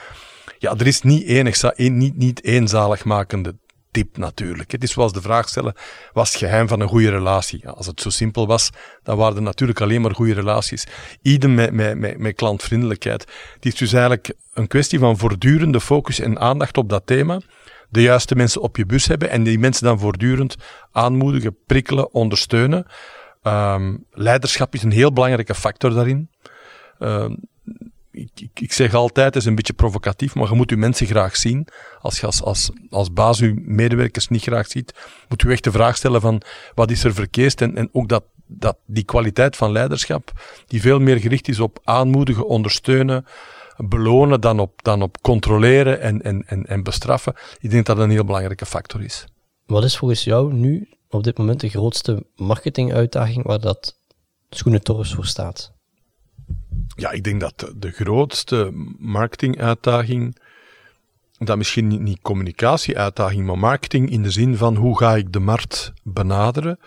Ja, 0.58 0.76
er 0.78 0.88
is 0.88 1.02
niet 1.02 1.24
enig, 1.24 1.78
niet, 1.78 2.18
niet 2.18 2.44
eenzaligmakende 2.44 3.56
tip 3.92 4.18
natuurlijk. 4.18 4.72
Het 4.72 4.84
is 4.84 4.92
zoals 4.92 5.14
de 5.14 5.22
vraag 5.22 5.50
stellen, 5.50 5.74
was 6.14 6.30
het 6.30 6.38
geheim 6.38 6.68
van 6.68 6.80
een 6.80 6.88
goede 6.88 7.10
relatie? 7.10 7.68
als 7.70 7.86
het 7.86 8.02
zo 8.02 8.10
simpel 8.10 8.48
was, 8.48 8.70
dan 9.04 9.18
waren 9.18 9.36
er 9.36 9.42
natuurlijk 9.42 9.82
alleen 9.82 10.02
maar 10.02 10.16
goede 10.16 10.34
relaties. 10.34 10.88
Idem 11.22 11.54
met, 11.54 11.74
met, 11.74 12.18
met, 12.18 12.36
klantvriendelijkheid. 12.36 13.26
Het 13.54 13.66
is 13.66 13.76
dus 13.76 13.94
eigenlijk 13.94 14.34
een 14.54 14.68
kwestie 14.68 15.00
van 15.00 15.18
voortdurende 15.18 15.82
focus 15.82 16.20
en 16.20 16.40
aandacht 16.40 16.78
op 16.78 16.90
dat 16.90 17.06
thema. 17.06 17.40
De 17.90 18.02
juiste 18.02 18.36
mensen 18.36 18.62
op 18.62 18.78
je 18.78 18.86
bus 18.86 19.08
hebben 19.08 19.30
en 19.30 19.44
die 19.44 19.60
mensen 19.60 19.84
dan 19.84 20.00
voortdurend 20.00 20.56
aanmoedigen, 20.92 21.58
prikkelen, 21.66 22.14
ondersteunen. 22.14 22.86
Um, 23.44 24.06
leiderschap 24.12 24.74
is 24.74 24.84
een 24.84 24.92
heel 24.92 25.14
belangrijke 25.14 25.56
factor 25.56 25.94
daarin. 25.94 26.30
Um, 27.00 27.38
ik, 28.20 28.50
ik, 28.54 28.74
zeg 28.74 28.94
altijd, 28.94 29.26
het 29.26 29.36
is 29.36 29.46
een 29.46 29.56
beetje 29.56 29.74
provocatief, 29.74 30.36
maar 30.36 30.50
je 30.50 30.56
moet 30.56 30.70
je 30.70 30.78
mensen 30.78 31.08
graag 31.08 31.36
zien. 31.36 31.68
Als 32.02 32.20
je 32.20 32.26
als, 32.26 32.72
als, 32.90 33.14
baas 33.14 33.40
je 33.40 33.62
medewerkers 33.66 34.28
niet 34.28 34.42
graag 34.42 34.68
ziet, 34.68 34.94
moet 35.28 35.42
je 35.42 35.50
echt 35.50 35.64
de 35.64 35.72
vraag 35.72 35.98
stellen 35.98 36.22
van 36.22 36.42
wat 36.76 36.92
is 36.92 37.04
er 37.04 37.14
verkeerd 37.14 37.62
en, 37.62 37.76
en 37.76 37.90
ook 37.92 38.10
dat, 38.10 38.24
dat 38.46 38.78
die 38.86 39.04
kwaliteit 39.04 39.56
van 39.56 39.72
leiderschap, 39.72 40.32
die 40.68 40.82
veel 40.82 41.00
meer 41.00 41.18
gericht 41.18 41.48
is 41.48 41.60
op 41.60 41.80
aanmoedigen, 41.84 42.48
ondersteunen, 42.48 43.26
belonen 43.78 44.42
dan 44.42 44.60
op, 44.60 44.84
dan 44.84 45.02
op 45.02 45.22
controleren 45.22 46.02
en, 46.02 46.22
en, 46.22 46.44
en, 46.48 46.66
en 46.66 46.84
bestraffen. 46.84 47.34
Ik 47.60 47.70
denk 47.70 47.86
dat 47.86 47.96
dat 47.96 48.06
een 48.06 48.12
heel 48.12 48.26
belangrijke 48.26 48.66
factor 48.66 49.04
is. 49.04 49.26
Wat 49.66 49.84
is 49.84 49.98
volgens 49.98 50.24
jou 50.24 50.54
nu 50.54 50.90
op 51.10 51.24
dit 51.24 51.38
moment 51.38 51.60
de 51.60 51.70
grootste 51.70 52.26
marketinguitdaging 52.36 53.46
waar 53.46 53.60
dat 53.60 53.98
Schoenentorfs 54.50 55.14
voor 55.14 55.26
staat? 55.26 55.78
Ja, 56.96 57.12
ik 57.12 57.24
denk 57.24 57.40
dat 57.40 57.72
de 57.76 57.92
grootste 57.92 58.72
marketinguitdaging, 58.98 60.38
dat 61.38 61.58
misschien 61.58 61.88
niet, 61.88 62.00
niet 62.00 62.20
communicatieuitdaging, 62.22 63.46
maar 63.46 63.58
marketing 63.58 64.10
in 64.10 64.24
de 64.24 64.32
zin 64.32 64.58
van 64.58 64.76
hoe 64.76 64.98
ga 64.98 65.16
ik 65.16 65.32
de 65.34 65.40
markt 65.40 65.94
benaderen, 66.04 66.80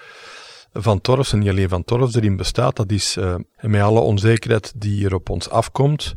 van 0.73 1.01
Torfs, 1.01 1.33
en 1.33 1.39
niet 1.39 1.49
alleen 1.49 1.69
van 1.69 1.85
Torfs, 1.85 2.15
erin 2.15 2.37
bestaat, 2.37 2.77
dat 2.77 2.91
is 2.91 3.17
uh, 3.17 3.35
met 3.61 3.81
alle 3.83 4.01
onzekerheid 4.01 4.73
die 4.77 5.05
er 5.05 5.15
op 5.15 5.29
ons 5.29 5.51
afkomt, 5.51 6.15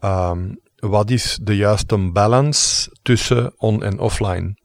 ehm, 0.00 0.54
wat 0.76 1.10
is 1.10 1.38
de 1.42 1.56
juiste 1.56 2.10
balance 2.12 2.90
tussen 3.02 3.52
on- 3.56 3.82
en 3.82 3.98
offline? 3.98 4.56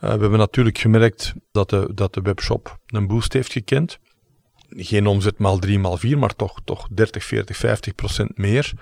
we 0.00 0.06
hebben 0.20 0.38
natuurlijk 0.38 0.78
gemerkt 0.78 1.32
dat 1.52 1.70
de, 1.70 1.90
dat 1.94 2.14
de 2.14 2.20
webshop 2.20 2.78
een 2.86 3.06
boost 3.06 3.32
heeft 3.32 3.52
gekend. 3.52 3.98
Geen 4.76 5.06
omzet 5.06 5.38
maal 5.38 5.58
3 5.58 5.78
maal 5.78 5.96
4, 5.96 6.18
maar 6.18 6.36
toch, 6.36 6.58
toch 6.64 6.88
30, 6.90 7.24
40, 7.24 7.56
50 7.56 7.94
procent 7.94 8.38
meer. 8.38 8.72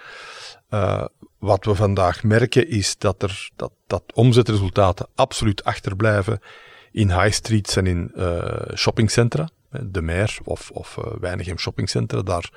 Uh, 0.70 1.04
wat 1.38 1.64
we 1.64 1.74
vandaag 1.74 2.22
merken 2.22 2.68
is 2.68 2.98
dat, 2.98 3.22
er, 3.22 3.50
dat, 3.56 3.72
dat 3.86 4.02
omzetresultaten 4.14 5.06
absoluut 5.14 5.64
achterblijven 5.64 6.40
in 6.92 7.10
high 7.20 7.32
streets 7.32 7.76
en 7.76 7.86
in 7.86 8.12
uh, 8.14 8.52
shoppingcentra. 8.74 9.48
De 9.70 10.02
Meer 10.02 10.38
of, 10.44 10.70
of 10.70 10.96
uh, 10.98 11.04
Weinigem 11.20 11.58
shoppingcentra, 11.58 12.22
daar, 12.22 12.50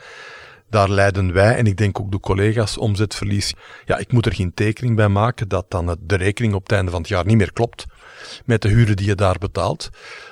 daar 0.69 0.89
leiden 0.89 1.33
wij 1.33 1.55
en 1.55 1.65
ik 1.65 1.77
denk 1.77 1.99
ook 1.99 2.11
de 2.11 2.19
collega's 2.19 2.77
omzetverlies. 2.77 3.53
Ja, 3.85 3.97
ik 3.97 4.11
moet 4.11 4.25
er 4.25 4.33
geen 4.33 4.53
tekening 4.53 4.95
bij 4.95 5.07
maken 5.07 5.47
dat 5.47 5.71
dan 5.71 5.97
de 6.01 6.15
rekening 6.15 6.53
op 6.53 6.63
het 6.63 6.71
einde 6.71 6.91
van 6.91 6.99
het 6.99 7.09
jaar 7.09 7.25
niet 7.25 7.37
meer 7.37 7.53
klopt 7.53 7.85
met 8.45 8.61
de 8.61 8.69
huren 8.69 8.95
die 8.95 9.07
je 9.07 9.15
daar 9.15 9.37
betaalt. 9.37 9.89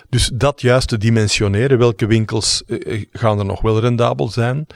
Dus 0.10 0.32
dat 0.34 0.62
juist 0.62 0.88
te 0.88 0.98
dimensioneren, 0.98 1.78
welke 1.78 2.06
winkels 2.06 2.64
uh, 2.68 3.06
gaan 3.12 3.40
er 3.40 3.46
nog 3.46 3.62
wel 3.62 3.80
rendabel 3.80 4.30
zijn 4.30 4.68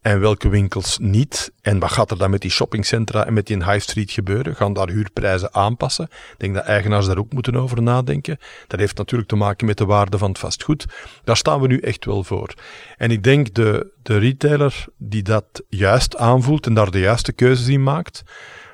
en 0.00 0.20
welke 0.20 0.48
winkels 0.48 0.98
niet. 0.98 1.52
En 1.60 1.78
wat 1.78 1.90
gaat 1.90 2.10
er 2.10 2.18
dan 2.18 2.30
met 2.30 2.40
die 2.40 2.50
shoppingcentra 2.50 3.26
en 3.26 3.32
met 3.32 3.46
die 3.46 3.56
high 3.56 3.80
street 3.80 4.10
gebeuren? 4.10 4.56
Gaan 4.56 4.72
daar 4.72 4.88
huurprijzen 4.88 5.54
aanpassen? 5.54 6.04
Ik 6.04 6.34
denk 6.38 6.54
dat 6.54 6.64
eigenaars 6.64 7.06
daar 7.06 7.18
ook 7.18 7.32
moeten 7.32 7.56
over 7.56 7.82
nadenken. 7.82 8.38
Dat 8.66 8.80
heeft 8.80 8.96
natuurlijk 8.96 9.28
te 9.28 9.36
maken 9.36 9.66
met 9.66 9.78
de 9.78 9.84
waarde 9.84 10.18
van 10.18 10.28
het 10.28 10.38
vastgoed. 10.38 10.86
Daar 11.24 11.36
staan 11.36 11.60
we 11.60 11.66
nu 11.66 11.78
echt 11.78 12.04
wel 12.04 12.24
voor. 12.24 12.54
En 12.96 13.10
ik 13.10 13.22
denk 13.22 13.54
de, 13.54 13.92
de 14.02 14.18
retailer 14.18 14.84
die 14.96 15.22
dat 15.22 15.62
juist 15.68 16.16
aanvoelt 16.16 16.66
en 16.66 16.74
daar 16.74 16.90
de 16.90 17.00
juiste 17.00 17.32
keuzes 17.32 17.68
in 17.68 17.82
maakt, 17.82 18.22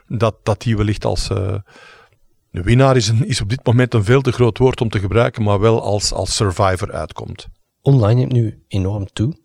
dat, 0.09 0.37
dat 0.43 0.63
die 0.63 0.77
wellicht 0.77 1.05
als... 1.05 1.31
Uh, 1.31 1.55
de 2.53 2.63
winnaar 2.63 2.97
is, 2.97 3.09
een, 3.09 3.27
is 3.27 3.41
op 3.41 3.49
dit 3.49 3.67
moment 3.67 3.95
een 3.95 4.05
veel 4.05 4.21
te 4.21 4.33
groot 4.33 4.59
woord 4.59 4.81
om 4.81 4.89
te 4.89 4.99
gebruiken, 4.99 5.43
maar 5.43 5.61
wel 5.61 5.83
als, 5.83 6.13
als 6.13 6.37
survivor 6.37 6.93
uitkomt. 6.93 7.49
Online 7.83 8.21
neemt 8.21 8.33
nu 8.33 8.63
enorm 8.69 9.07
toe. 9.13 9.37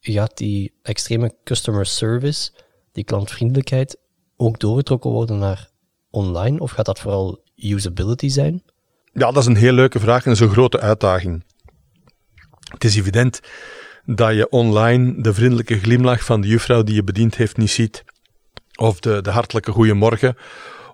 Gaat 0.00 0.36
die 0.36 0.72
extreme 0.82 1.34
customer 1.44 1.86
service, 1.86 2.52
die 2.92 3.04
klantvriendelijkheid, 3.04 3.98
ook 4.36 4.58
doorgetrokken 4.58 5.10
worden 5.10 5.38
naar 5.38 5.68
online? 6.10 6.58
Of 6.58 6.70
gaat 6.70 6.86
dat 6.86 7.00
vooral 7.00 7.42
usability 7.56 8.28
zijn? 8.28 8.62
Ja, 9.12 9.30
dat 9.30 9.36
is 9.36 9.46
een 9.46 9.56
heel 9.56 9.72
leuke 9.72 10.00
vraag 10.00 10.24
en 10.24 10.30
dat 10.30 10.40
is 10.40 10.46
een 10.46 10.52
grote 10.52 10.80
uitdaging. 10.80 11.44
Het 12.72 12.84
is 12.84 12.96
evident 12.96 13.40
dat 14.04 14.34
je 14.34 14.48
online 14.48 15.22
de 15.22 15.34
vriendelijke 15.34 15.78
glimlach 15.78 16.24
van 16.24 16.40
de 16.40 16.48
juffrouw 16.48 16.82
die 16.82 16.94
je 16.94 17.04
bediend 17.04 17.36
heeft 17.36 17.56
niet 17.56 17.70
ziet. 17.70 18.04
Of 18.74 19.00
de, 19.00 19.22
de 19.22 19.30
hartelijke 19.30 19.72
goeiemorgen 19.72 20.36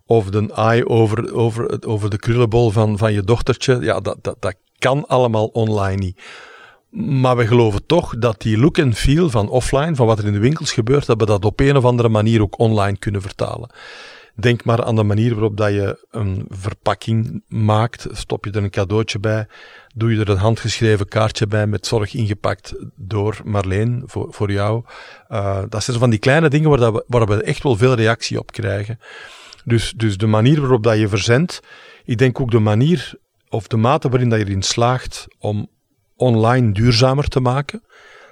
of 0.06 0.30
de 0.30 0.52
eye 0.54 0.88
over, 0.88 1.34
over, 1.34 1.86
over 1.86 2.10
de 2.10 2.18
krullenbol 2.18 2.70
van, 2.70 2.98
van 2.98 3.12
je 3.12 3.22
dochtertje. 3.22 3.78
Ja, 3.80 4.00
dat, 4.00 4.16
dat, 4.22 4.36
dat 4.40 4.54
kan 4.78 5.06
allemaal 5.06 5.46
online 5.46 5.96
niet. 5.96 6.20
Maar 6.90 7.36
we 7.36 7.46
geloven 7.46 7.86
toch 7.86 8.18
dat 8.18 8.40
die 8.40 8.58
look 8.58 8.78
en 8.78 8.94
feel 8.94 9.30
van 9.30 9.48
offline, 9.48 9.94
van 9.94 10.06
wat 10.06 10.18
er 10.18 10.26
in 10.26 10.32
de 10.32 10.38
winkels 10.38 10.72
gebeurt, 10.72 11.06
dat 11.06 11.20
we 11.20 11.26
dat 11.26 11.44
op 11.44 11.60
een 11.60 11.76
of 11.76 11.84
andere 11.84 12.08
manier 12.08 12.42
ook 12.42 12.58
online 12.58 12.96
kunnen 12.96 13.22
vertalen. 13.22 13.70
Denk 14.34 14.64
maar 14.64 14.84
aan 14.84 14.96
de 14.96 15.02
manier 15.02 15.32
waarop 15.32 15.56
dat 15.56 15.70
je 15.72 16.06
een 16.10 16.46
verpakking 16.48 17.42
maakt. 17.48 18.06
Stop 18.10 18.44
je 18.44 18.50
er 18.50 18.62
een 18.62 18.70
cadeautje 18.70 19.18
bij, 19.18 19.46
doe 19.94 20.14
je 20.14 20.20
er 20.20 20.28
een 20.28 20.36
handgeschreven 20.36 21.08
kaartje 21.08 21.46
bij 21.46 21.66
met 21.66 21.86
zorg 21.86 22.14
ingepakt 22.14 22.74
door 22.94 23.40
Marleen 23.44 24.02
voor, 24.06 24.26
voor 24.30 24.52
jou. 24.52 24.84
Uh, 25.28 25.62
dat 25.68 25.84
zijn 25.84 25.98
van 25.98 26.10
die 26.10 26.18
kleine 26.18 26.48
dingen 26.48 26.68
waar, 26.70 26.78
dat 26.78 26.92
we, 26.92 27.04
waar 27.06 27.26
we 27.26 27.42
echt 27.42 27.62
wel 27.62 27.76
veel 27.76 27.94
reactie 27.94 28.38
op 28.38 28.52
krijgen. 28.52 28.98
Dus, 29.66 29.92
dus 29.96 30.16
de 30.16 30.26
manier 30.26 30.60
waarop 30.60 30.82
dat 30.82 30.98
je 30.98 31.08
verzendt, 31.08 31.60
ik 32.04 32.18
denk 32.18 32.40
ook 32.40 32.50
de 32.50 32.58
manier 32.58 33.14
of 33.48 33.66
de 33.66 33.76
mate 33.76 34.08
waarin 34.08 34.28
dat 34.28 34.38
je 34.38 34.44
erin 34.44 34.62
slaagt 34.62 35.26
om 35.38 35.68
online 36.16 36.72
duurzamer 36.72 37.28
te 37.28 37.40
maken. 37.40 37.82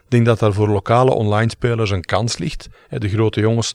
Ik 0.04 0.10
denk 0.10 0.26
dat 0.26 0.38
daar 0.38 0.52
voor 0.52 0.68
lokale 0.68 1.10
online 1.10 1.50
spelers 1.50 1.90
een 1.90 2.04
kans 2.04 2.38
ligt. 2.38 2.68
De 2.88 3.08
grote 3.08 3.40
jongens 3.40 3.74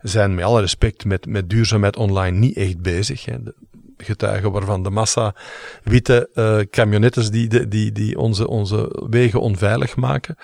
zijn 0.00 0.34
met 0.34 0.44
alle 0.44 0.60
respect 0.60 1.04
met, 1.04 1.26
met 1.26 1.50
duurzaamheid 1.50 1.96
online 1.96 2.38
niet 2.38 2.56
echt 2.56 2.80
bezig. 2.80 3.24
De 3.24 3.54
getuigen 3.96 4.52
waarvan 4.52 4.82
de 4.82 4.90
massa 4.90 5.34
witte 5.82 6.30
uh, 6.34 6.58
camionettes 6.70 7.30
die, 7.30 7.68
die, 7.68 7.92
die 7.92 8.18
onze, 8.18 8.48
onze 8.48 9.06
wegen 9.10 9.40
onveilig 9.40 9.96
maken. 9.96 10.36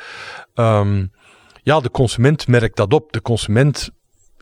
Um, 0.55 1.13
ja, 1.63 1.81
de 1.81 1.91
consument 1.91 2.49
merkt 2.49 2.77
dat 2.77 2.93
op. 2.93 3.13
De 3.13 3.23
consument 3.23 3.91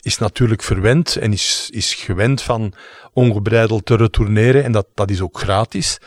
is 0.02 0.18
natuurlijk 0.18 0.62
verwend 0.62 1.16
en 1.16 1.32
is, 1.32 1.68
is 1.72 1.94
gewend 1.94 2.42
van 2.42 2.72
ongebreideld 3.12 3.86
te 3.86 3.96
retourneren 3.96 4.64
en 4.64 4.72
dat, 4.72 4.86
dat 4.94 5.10
is 5.10 5.20
ook 5.20 5.38
gratis. 5.38 5.98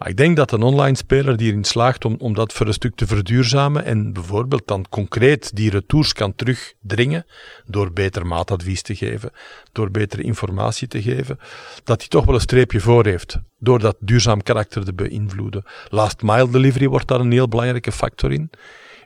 Maar 0.00 0.08
ik 0.08 0.16
denk 0.16 0.36
dat 0.36 0.52
een 0.52 0.62
online 0.62 0.96
speler 0.96 1.36
die 1.36 1.48
erin 1.48 1.64
slaagt 1.64 2.04
om, 2.04 2.16
om 2.18 2.34
dat 2.34 2.52
voor 2.52 2.66
een 2.66 2.72
stuk 2.72 2.94
te 2.94 3.06
verduurzamen 3.06 3.84
en 3.84 4.12
bijvoorbeeld 4.12 4.66
dan 4.66 4.86
concreet 4.88 5.56
die 5.56 5.70
retours 5.70 6.12
kan 6.12 6.34
terugdringen 6.34 7.26
door 7.66 7.92
beter 7.92 8.26
maatadvies 8.26 8.82
te 8.82 8.94
geven, 8.94 9.30
door 9.72 9.90
betere 9.90 10.22
informatie 10.22 10.88
te 10.88 11.02
geven, 11.02 11.38
dat 11.84 11.98
hij 11.98 12.08
toch 12.08 12.24
wel 12.24 12.34
een 12.34 12.40
streepje 12.40 12.80
voor 12.80 13.04
heeft 13.04 13.38
door 13.58 13.78
dat 13.78 13.96
duurzaam 14.00 14.42
karakter 14.42 14.84
te 14.84 14.94
beïnvloeden. 14.94 15.64
Last 15.88 16.22
mile 16.22 16.50
delivery 16.50 16.88
wordt 16.88 17.08
daar 17.08 17.20
een 17.20 17.32
heel 17.32 17.48
belangrijke 17.48 17.92
factor 17.92 18.32
in 18.32 18.50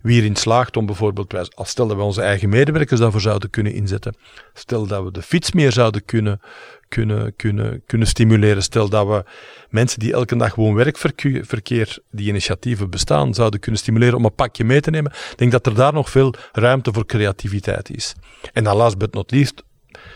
wie 0.05 0.21
erin 0.21 0.37
slaagt 0.37 0.77
om 0.77 0.87
bijvoorbeeld, 0.87 1.57
als 1.57 1.69
stel 1.69 1.87
dat 1.87 1.97
we 1.97 2.03
onze 2.03 2.23
eigen 2.23 2.49
medewerkers 2.49 3.01
daarvoor 3.01 3.21
zouden 3.21 3.51
kunnen 3.51 3.73
inzetten, 3.73 4.17
stel 4.53 4.87
dat 4.87 5.05
we 5.05 5.11
de 5.11 5.23
fiets 5.23 5.53
meer 5.53 5.73
zouden 5.73 6.05
kunnen, 6.05 6.41
kunnen, 6.89 7.37
kunnen, 7.37 7.83
kunnen 7.87 8.09
stimuleren, 8.09 8.63
stel 8.63 8.89
dat 8.89 9.07
we 9.07 9.25
mensen 9.69 9.99
die 9.99 10.13
elke 10.13 10.37
dag 10.37 10.53
gewoon 10.53 10.75
werkverkeer, 10.75 11.99
die 12.11 12.29
initiatieven 12.29 12.91
bestaan, 12.91 13.35
zouden 13.35 13.61
kunnen 13.61 13.81
stimuleren 13.81 14.17
om 14.17 14.25
een 14.25 14.35
pakje 14.35 14.65
mee 14.65 14.81
te 14.81 14.91
nemen, 14.91 15.13
ik 15.13 15.35
denk 15.39 15.53
dat 15.53 15.67
er 15.67 15.75
daar 15.75 15.93
nog 15.93 16.11
veel 16.11 16.35
ruimte 16.53 16.93
voor 16.93 17.07
creativiteit 17.07 17.91
is. 17.91 18.15
En 18.53 18.65
dan 18.65 18.77
last 18.77 18.99
but 18.99 19.15
not 19.15 19.31
least, 19.31 19.63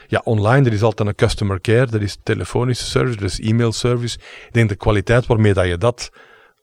ja, 0.06 0.20
online, 0.24 0.66
er 0.66 0.72
is 0.72 0.82
altijd 0.82 1.08
een 1.08 1.14
customer 1.14 1.60
care, 1.60 1.86
er 1.92 2.02
is 2.02 2.18
telefonische 2.22 2.84
service, 2.84 3.18
er 3.18 3.24
is 3.24 3.40
e-mail 3.40 3.72
service. 3.72 4.18
Ik 4.18 4.52
denk 4.52 4.68
de 4.68 4.76
kwaliteit 4.76 5.26
waarmee 5.26 5.54
dat 5.54 5.66
je 5.66 5.78
dat 5.78 6.10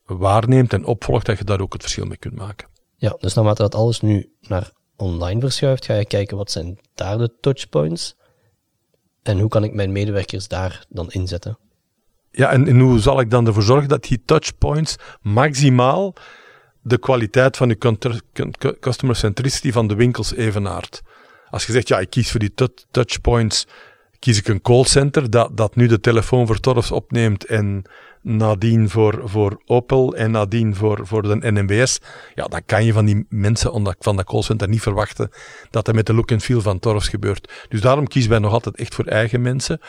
waarneemt 0.05 0.73
en 0.73 0.85
opvolgt, 0.85 1.25
dat 1.25 1.37
je 1.37 1.43
daar 1.43 1.61
ook 1.61 1.73
het 1.73 1.81
verschil 1.81 2.05
mee 2.05 2.17
kunt 2.17 2.35
maken. 2.35 2.73
Ja, 2.97 3.15
dus 3.19 3.33
naarmate 3.33 3.61
dat 3.61 3.75
alles 3.75 4.01
nu 4.01 4.29
naar 4.41 4.71
online 4.95 5.39
verschuift, 5.39 5.85
ga 5.85 5.93
je 5.93 6.05
kijken 6.05 6.37
wat 6.37 6.51
zijn 6.51 6.79
daar 6.93 7.17
de 7.17 7.35
touchpoints 7.39 8.15
en 9.23 9.39
hoe 9.39 9.49
kan 9.49 9.63
ik 9.63 9.73
mijn 9.73 9.91
medewerkers 9.91 10.47
daar 10.47 10.85
dan 10.89 11.11
inzetten. 11.11 11.57
Ja, 12.31 12.51
en, 12.51 12.79
hoe 12.79 12.99
zal 12.99 13.19
ik 13.19 13.29
dan 13.29 13.47
ervoor 13.47 13.63
zorgen 13.63 13.89
dat 13.89 14.03
die 14.03 14.21
touchpoints 14.25 14.95
maximaal 15.21 16.13
de 16.81 16.97
kwaliteit 16.97 17.57
van 17.57 17.69
je 17.69 17.77
customer 18.79 19.15
centricity 19.15 19.71
van 19.71 19.87
de 19.87 19.95
winkels 19.95 20.33
evenaart? 20.33 21.01
Als 21.49 21.65
je 21.65 21.71
zegt, 21.71 21.87
ja, 21.87 21.99
ik 21.99 22.09
kies 22.09 22.31
voor 22.31 22.39
die 22.39 22.53
touchpoints, 22.91 23.67
kies 24.19 24.37
ik 24.37 24.47
een 24.47 24.61
callcenter 24.61 25.29
dat, 25.29 25.57
dat 25.57 25.75
nu 25.75 25.87
de 25.87 25.99
telefoon 25.99 26.47
voor 26.47 26.59
Torfs 26.59 26.91
opneemt 26.91 27.45
en 27.45 27.85
nadien 28.25 28.89
voor, 28.89 29.21
voor 29.23 29.61
Opel 29.65 30.15
en 30.15 30.31
nadien 30.31 30.75
voor, 30.75 31.07
voor 31.07 31.21
de 31.21 31.51
NMBS, 31.51 31.99
ja, 32.35 32.43
dan 32.45 32.61
kan 32.65 32.85
je 32.85 32.93
van 32.93 33.05
die 33.05 33.25
mensen 33.29 33.95
van 33.99 34.15
dat 34.15 34.25
callcenter 34.25 34.67
niet 34.67 34.81
verwachten 34.81 35.29
dat 35.69 35.87
er 35.87 35.95
met 35.95 36.05
de 36.05 36.13
look 36.13 36.31
and 36.31 36.43
feel 36.43 36.61
van 36.61 36.79
Torfs 36.79 37.07
gebeurt. 37.07 37.65
Dus 37.69 37.81
daarom 37.81 38.07
kiezen 38.07 38.31
wij 38.31 38.39
nog 38.39 38.51
altijd 38.51 38.75
echt 38.77 38.95
voor 38.95 39.05
eigen 39.05 39.41
mensen. 39.41 39.79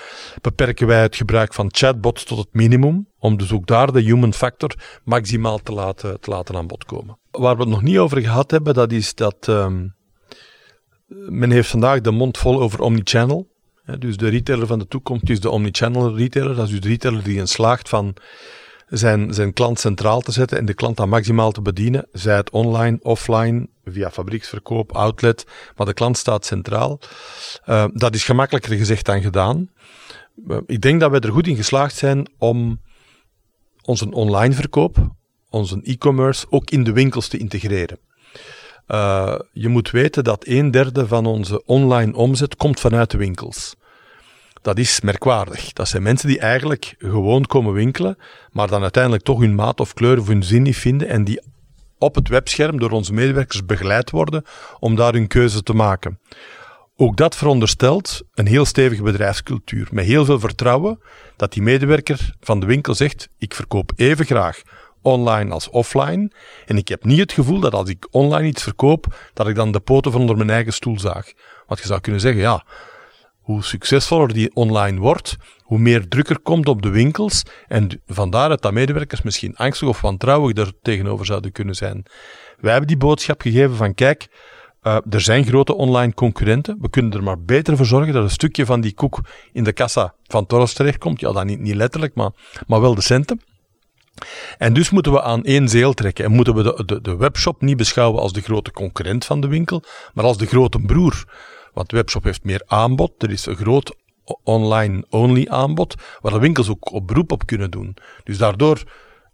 Beperken 0.41 0.87
wij 0.87 1.03
het 1.03 1.17
gebruik 1.17 1.55
van 1.55 1.69
chatbots 1.71 2.25
tot 2.25 2.39
het 2.39 2.49
minimum, 2.53 3.09
om 3.19 3.37
dus 3.37 3.53
ook 3.53 3.67
daar 3.67 3.93
de 3.93 4.01
human 4.01 4.33
factor 4.33 4.75
maximaal 5.05 5.59
te 5.59 5.73
laten, 5.73 6.21
te 6.21 6.31
laten 6.31 6.57
aan 6.57 6.67
bod 6.67 6.85
komen. 6.85 7.19
Waar 7.31 7.57
we 7.57 7.63
het 7.63 7.71
nog 7.71 7.83
niet 7.83 7.99
over 7.99 8.21
gehad 8.21 8.51
hebben, 8.51 8.75
dat 8.75 8.93
is 8.93 9.15
dat 9.15 9.47
um, 9.49 9.95
men 11.09 11.51
heeft 11.51 11.69
vandaag 11.69 12.01
de 12.01 12.11
mond 12.11 12.39
vol 12.39 12.61
over 12.61 12.81
omnichannel 12.81 13.55
dus 13.99 14.17
de 14.17 14.29
retailer 14.29 14.67
van 14.67 14.79
de 14.79 14.89
toekomst 14.89 15.29
is 15.29 15.41
de 15.41 15.51
omnichannel 15.51 16.17
retailer. 16.17 16.55
Dat 16.55 16.65
is 16.65 16.71
dus 16.71 16.81
de 16.81 16.89
retailer 16.89 17.23
die 17.23 17.39
in 17.39 17.49
slaagt 17.49 17.89
van 17.89 18.17
zijn, 18.89 19.35
zijn 19.35 19.53
klant 19.53 19.81
centraal 19.81 20.21
te 20.21 20.33
zetten 20.33 20.59
en 20.59 20.65
de 20.65 20.75
klant 20.75 20.97
dan 20.97 21.09
maximaal 21.09 21.53
te 21.53 21.63
bedienen. 21.63 22.07
Zij 22.13 22.37
het 22.37 22.51
online, 22.51 22.99
offline, 23.03 23.69
via 23.85 24.11
fabrieksverkoop, 24.11 24.93
outlet, 24.93 25.47
maar 25.77 25.87
de 25.87 25.95
klant 25.95 26.19
staat 26.19 26.45
centraal. 26.45 27.01
Uh, 27.67 27.85
dat 27.93 28.15
is 28.15 28.25
gemakkelijker 28.25 28.77
gezegd 28.77 29.05
dan 29.05 29.23
gedaan. 29.23 29.71
Uh, 30.49 30.59
ik 30.67 30.81
denk 30.81 31.01
dat 31.01 31.11
wij 31.11 31.21
er 31.21 31.33
goed 31.33 31.47
in 31.47 31.57
geslaagd 31.57 31.97
zijn 31.97 32.31
om 32.39 32.81
onze 33.83 34.11
online 34.11 34.55
verkoop, 34.55 34.97
onze 35.51 35.81
e-commerce, 35.83 36.47
ook 36.51 36.71
in 36.71 36.85
de 36.85 36.93
winkels 36.93 37.29
te 37.29 37.39
integreren. 37.39 37.99
Uh, 38.89 39.39
je 39.53 39.69
moet 39.69 39.91
weten 39.91 40.25
dat 40.25 40.47
een 40.47 40.71
derde 40.71 41.07
van 41.07 41.27
onze 41.27 41.65
online 41.65 42.15
omzet 42.15 42.57
komt 42.57 42.81
vanuit 42.81 43.11
de 43.11 43.19
winkels. 43.19 43.77
Dat 44.63 44.79
is 44.79 45.01
merkwaardig. 45.01 45.73
Dat 45.73 45.89
zijn 45.89 46.03
mensen 46.03 46.29
die 46.29 46.39
eigenlijk 46.39 46.95
gewoon 46.99 47.45
komen 47.45 47.73
winkelen, 47.73 48.19
maar 48.51 48.69
dan 48.69 48.83
uiteindelijk 48.83 49.25
toch 49.25 49.41
hun 49.41 49.55
maat 49.55 49.81
of 49.81 49.95
kleur 49.95 50.19
of 50.19 50.27
hun 50.27 50.43
zin 50.43 50.63
niet 50.63 50.77
vinden 50.77 51.09
en 51.09 51.25
die 51.25 51.41
op 51.99 52.15
het 52.15 52.29
webscherm 52.29 52.79
door 52.79 52.91
onze 52.91 53.13
medewerkers 53.13 53.65
begeleid 53.65 54.11
worden 54.11 54.45
om 54.79 54.95
daar 54.95 55.13
hun 55.13 55.27
keuze 55.27 55.63
te 55.63 55.73
maken. 55.73 56.19
Ook 56.97 57.17
dat 57.17 57.37
veronderstelt 57.37 58.23
een 58.35 58.47
heel 58.47 58.65
stevige 58.65 59.03
bedrijfscultuur 59.03 59.89
met 59.91 60.05
heel 60.05 60.25
veel 60.25 60.41
vertrouwen 60.41 61.01
dat 61.37 61.53
die 61.53 61.63
medewerker 61.63 62.35
van 62.41 62.61
de 62.61 62.67
winkel 62.67 62.95
zegt: 62.95 63.29
ik 63.39 63.55
verkoop 63.55 63.93
even 63.97 64.25
graag 64.25 64.63
online 65.07 65.53
als 65.53 65.71
offline. 65.71 66.31
En 66.67 66.77
ik 66.77 66.89
heb 66.89 67.05
niet 67.05 67.19
het 67.19 67.33
gevoel 67.33 67.61
dat 67.61 67.75
als 67.75 67.89
ik 67.89 68.09
online 68.11 68.49
iets 68.49 68.63
verkoop, 68.63 69.31
dat 69.33 69.49
ik 69.49 69.55
dan 69.55 69.73
de 69.73 69.81
poten 69.81 70.13
van 70.13 70.21
onder 70.21 70.37
mijn 70.37 70.51
eigen 70.51 70.73
stoel 70.73 70.99
zaag. 70.99 71.33
Want 71.67 71.81
je 71.81 71.87
zou 71.87 72.01
kunnen 72.01 72.21
zeggen, 72.21 72.41
ja, 72.41 72.65
hoe 73.47 73.65
succesvoller 73.65 74.33
die 74.33 74.55
online 74.55 74.99
wordt, 74.99 75.37
hoe 75.63 75.79
meer 75.79 76.09
druk 76.09 76.29
er 76.29 76.41
komt 76.41 76.69
op 76.69 76.83
de 76.83 76.89
winkels. 76.89 77.43
En 77.69 78.03
vandaar 78.07 78.49
dat 78.49 78.73
medewerkers 78.73 79.23
misschien 79.23 79.57
angstig 79.57 79.89
of 79.89 80.01
wantrouwig 80.01 80.57
er 80.57 80.73
tegenover 80.83 81.27
zouden 81.27 81.53
kunnen 81.53 81.75
zijn. 81.75 82.03
Wij 82.61 82.71
hebben 82.71 82.89
die 82.89 82.97
boodschap 82.97 83.41
gegeven 83.41 83.77
van 83.77 83.95
kijk, 83.95 84.29
uh, 84.83 84.97
er 85.11 85.21
zijn 85.21 85.45
grote 85.45 85.75
online 85.75 86.15
concurrenten. 86.15 86.79
We 86.81 86.91
kunnen 86.91 87.13
er 87.13 87.23
maar 87.23 87.43
beter 87.43 87.77
voor 87.77 87.87
zorgen 87.87 88.13
dat 88.13 88.23
een 88.23 88.31
stukje 88.31 88.67
van 88.67 88.81
die 88.81 88.95
koek 88.95 89.21
in 89.53 89.65
de 89.65 89.73
kassa 89.73 90.15
van 90.27 90.47
Torres 90.47 90.73
terechtkomt. 90.73 91.21
Ja, 91.21 91.33
dan 91.33 91.47
niet, 91.47 91.61
niet 91.61 91.75
letterlijk, 91.75 92.15
maar, 92.15 92.31
maar 92.67 92.81
wel 92.81 92.95
de 92.95 93.01
centen. 93.01 93.41
En 94.59 94.73
dus 94.73 94.91
moeten 94.91 95.13
we 95.13 95.23
aan 95.23 95.45
één 95.45 95.69
zeel 95.69 95.93
trekken 95.93 96.25
en 96.25 96.33
moeten 96.33 96.55
we 96.55 96.63
de, 96.63 96.83
de, 96.85 97.01
de 97.01 97.17
webshop 97.17 97.61
niet 97.61 97.77
beschouwen 97.77 98.21
als 98.21 98.33
de 98.33 98.41
grote 98.41 98.73
concurrent 98.73 99.25
van 99.25 99.41
de 99.41 99.49
winkel, 99.49 99.83
maar 100.15 100.25
als 100.25 100.39
de 100.39 100.47
grote 100.47 100.81
broer. 100.81 101.25
Want 101.73 101.91
de 101.91 101.97
webshop 101.97 102.25
heeft 102.25 102.45
meer 102.45 102.63
aanbod, 102.67 103.23
er 103.23 103.31
is 103.31 103.47
een 103.47 103.57
groot 103.57 103.97
online-only 104.43 105.47
aanbod, 105.49 105.95
waar 106.21 106.33
de 106.33 106.39
winkels 106.39 106.69
ook 106.69 106.93
op 106.93 107.07
beroep 107.07 107.33
op 107.33 107.47
kunnen 107.47 107.71
doen. 107.71 107.97
Dus 108.25 108.39
daardoor 108.39 108.83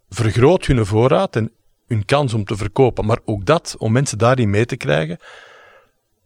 vergroot 0.08 0.66
hun 0.66 0.86
voorraad 0.86 1.36
en 1.36 1.52
hun 1.86 2.04
kans 2.04 2.34
om 2.34 2.44
te 2.44 2.56
verkopen. 2.56 3.06
Maar 3.06 3.18
ook 3.24 3.44
dat, 3.44 3.74
om 3.78 3.92
mensen 3.92 4.18
daarin 4.18 4.50
mee 4.50 4.64
te 4.64 4.76
krijgen, 4.76 5.18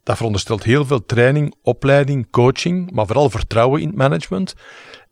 dat 0.02 0.16
veronderstelt 0.16 0.62
heel 0.62 0.84
veel 0.84 1.04
training, 1.04 1.54
opleiding, 1.62 2.30
coaching, 2.30 2.90
maar 2.90 3.06
vooral 3.06 3.30
vertrouwen 3.30 3.80
in 3.80 3.86
het 3.86 3.96
management. 3.96 4.54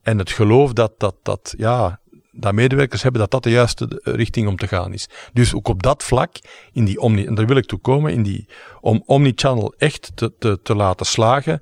En 0.02 0.18
het 0.18 0.30
geloof 0.30 0.72
dat, 0.72 0.92
dat, 0.98 1.16
dat, 1.22 1.54
ja, 1.56 2.00
dat 2.36 2.52
medewerkers 2.52 3.02
hebben 3.02 3.20
dat 3.20 3.30
dat 3.30 3.42
de 3.42 3.50
juiste 3.50 4.00
richting 4.02 4.48
om 4.48 4.56
te 4.56 4.66
gaan 4.66 4.92
is. 4.92 5.08
Dus 5.32 5.54
ook 5.54 5.68
op 5.68 5.82
dat 5.82 6.02
vlak, 6.02 6.36
in 6.72 6.84
die 6.84 7.00
omni, 7.00 7.26
en 7.26 7.34
daar 7.34 7.46
wil 7.46 7.56
ik 7.56 7.66
toe 7.66 7.78
komen, 7.78 8.12
in 8.12 8.22
die, 8.22 8.48
om 8.80 9.02
omnichannel 9.06 9.74
echt 9.78 10.12
te, 10.14 10.32
te, 10.38 10.60
te 10.62 10.74
laten 10.74 11.06
slagen, 11.06 11.60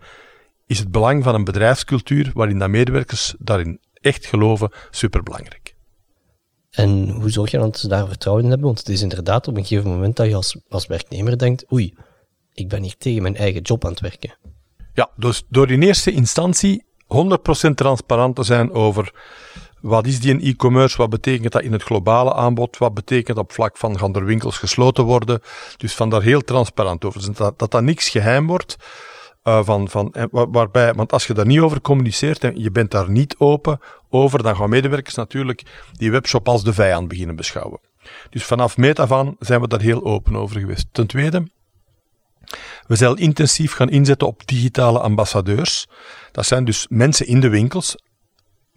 is 0.67 0.79
het 0.79 0.91
belang 0.91 1.25
van 1.25 1.35
een 1.35 1.45
bedrijfscultuur 1.45 2.31
waarin 2.35 2.59
dat 2.59 2.69
medewerkers 2.69 3.35
daarin 3.38 3.81
echt 3.93 4.26
geloven 4.26 4.71
superbelangrijk. 4.91 5.75
En 6.71 7.09
hoe 7.09 7.31
zorg 7.31 7.50
je 7.50 7.59
dan 7.59 7.71
dat 7.71 7.79
ze 7.79 7.88
daar 7.88 8.09
vertrouwen 8.09 8.45
in 8.45 8.50
hebben? 8.50 8.69
Want 8.69 8.79
het 8.79 8.88
is 8.88 9.02
inderdaad 9.02 9.49
op 9.49 9.57
een 9.57 9.64
gegeven 9.64 9.91
moment 9.91 10.17
dat 10.17 10.26
je 10.26 10.35
als, 10.35 10.57
als 10.69 10.87
werknemer 10.87 11.38
denkt, 11.38 11.73
oei, 11.73 11.95
ik 12.52 12.69
ben 12.69 12.83
hier 12.83 12.97
tegen 12.99 13.23
mijn 13.23 13.37
eigen 13.37 13.61
job 13.61 13.85
aan 13.85 13.91
het 13.91 14.00
werken. 14.00 14.37
Ja, 14.95 15.11
dus 15.17 15.45
door 15.49 15.71
in 15.71 15.83
eerste 15.83 16.12
instantie 16.12 16.85
100% 17.69 17.75
transparant 17.75 18.37
te 18.37 18.43
zijn 18.43 18.73
over 18.73 19.12
wat 19.83 20.07
is 20.07 20.21
die 20.21 20.41
e-commerce? 20.41 20.97
Wat 20.97 21.11
betekent 21.11 21.53
dat 21.53 21.62
in 21.62 21.73
het 21.73 21.83
globale 21.83 22.35
aanbod? 22.35 22.79
Wat 22.79 22.95
betekent 22.95 23.39
op 23.39 23.53
vlak 23.53 23.77
van 23.77 23.99
gaan 23.99 24.15
er 24.15 24.25
winkels 24.25 24.59
gesloten 24.59 25.05
worden? 25.05 25.41
Dus 25.77 25.95
van 25.95 26.11
daar 26.11 26.23
heel 26.23 26.41
transparant 26.41 27.05
over. 27.05 27.21
Dus 27.21 27.37
dat, 27.37 27.71
dat 27.71 27.83
niks 27.83 28.09
geheim 28.09 28.47
wordt. 28.47 28.77
Uh, 29.45 29.65
van, 29.65 29.89
van, 29.89 30.15
waarbij, 30.31 30.95
want 30.95 31.12
als 31.12 31.27
je 31.27 31.35
daar 31.35 31.47
niet 31.47 31.61
over 31.61 31.81
communiceert 31.81 32.45
en 32.45 32.61
je 32.61 32.71
bent 32.71 32.91
daar 32.91 33.11
niet 33.11 33.35
open 33.39 33.81
over, 34.11 34.43
dan 34.43 34.57
gaan 34.57 34.71
medewerkers 34.71 35.15
natuurlijk 35.15 35.62
die 35.93 36.11
webshop 36.11 36.49
als 36.49 36.65
de 36.65 36.73
vijand 36.73 37.09
beginnen 37.09 37.37
beschouwen. 37.37 37.81
Dus 38.31 38.45
vanaf 38.45 38.77
meet 38.77 38.99
af 38.99 39.12
aan 39.12 39.37
zijn 39.39 39.61
we 39.61 39.69
daar 39.69 39.81
heel 39.81 40.05
open 40.05 40.37
over 40.37 40.61
geweest. 40.61 40.87
Ten 40.93 41.07
tweede, 41.07 41.51
we 42.87 42.97
zijn 42.97 43.17
intensief 43.17 43.73
gaan 43.73 43.91
inzetten 43.91 44.27
op 44.27 44.47
digitale 44.47 45.01
ambassadeurs. 45.01 45.87
Dat 46.33 46.47
zijn 46.47 46.65
dus 46.65 46.87
mensen 46.89 47.27
in 47.27 47.41
de 47.41 47.49
winkels, 47.49 47.97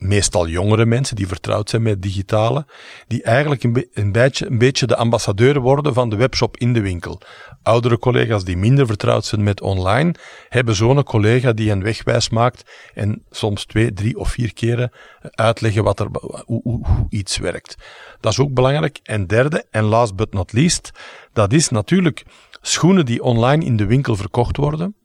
meestal 0.07 0.47
jongere 0.47 0.85
mensen 0.85 1.15
die 1.15 1.27
vertrouwd 1.27 1.69
zijn 1.69 1.81
met 1.81 2.01
digitale, 2.01 2.65
die 3.07 3.23
eigenlijk 3.23 3.63
een, 3.63 4.11
beetje, 4.11 4.45
een 4.45 4.57
beetje 4.57 4.87
de 4.87 4.95
ambassadeur 4.95 5.59
worden 5.59 5.93
van 5.93 6.09
de 6.09 6.15
webshop 6.15 6.57
in 6.57 6.73
de 6.73 6.81
winkel. 6.81 7.21
Oudere 7.63 7.99
collega's 7.99 8.43
die 8.43 8.57
minder 8.57 8.87
vertrouwd 8.87 9.25
zijn 9.25 9.43
met 9.43 9.61
online, 9.61 10.15
hebben 10.49 10.75
zo'n 10.75 11.03
collega 11.03 11.51
die 11.51 11.71
een 11.71 11.83
wegwijs 11.83 12.29
maakt 12.29 12.71
en 12.93 13.23
soms 13.29 13.65
twee, 13.65 13.93
drie 13.93 14.17
of 14.17 14.29
vier 14.29 14.53
keren 14.53 14.91
uitleggen 15.21 15.83
wat 15.83 15.99
er, 15.99 16.07
hoe, 16.45 16.61
hoe 16.63 17.05
iets 17.09 17.37
werkt. 17.37 17.75
Dat 18.19 18.31
is 18.31 18.39
ook 18.39 18.53
belangrijk. 18.53 18.99
En 19.03 19.27
derde, 19.27 19.65
en 19.71 19.83
last 19.83 20.15
but 20.15 20.33
not 20.33 20.53
least, 20.53 20.91
dat 21.33 21.53
is 21.53 21.69
natuurlijk 21.69 22.25
schoenen 22.61 23.05
die 23.05 23.23
online 23.23 23.65
in 23.65 23.77
de 23.77 23.85
winkel 23.85 24.15
verkocht 24.15 24.57
worden, 24.57 24.95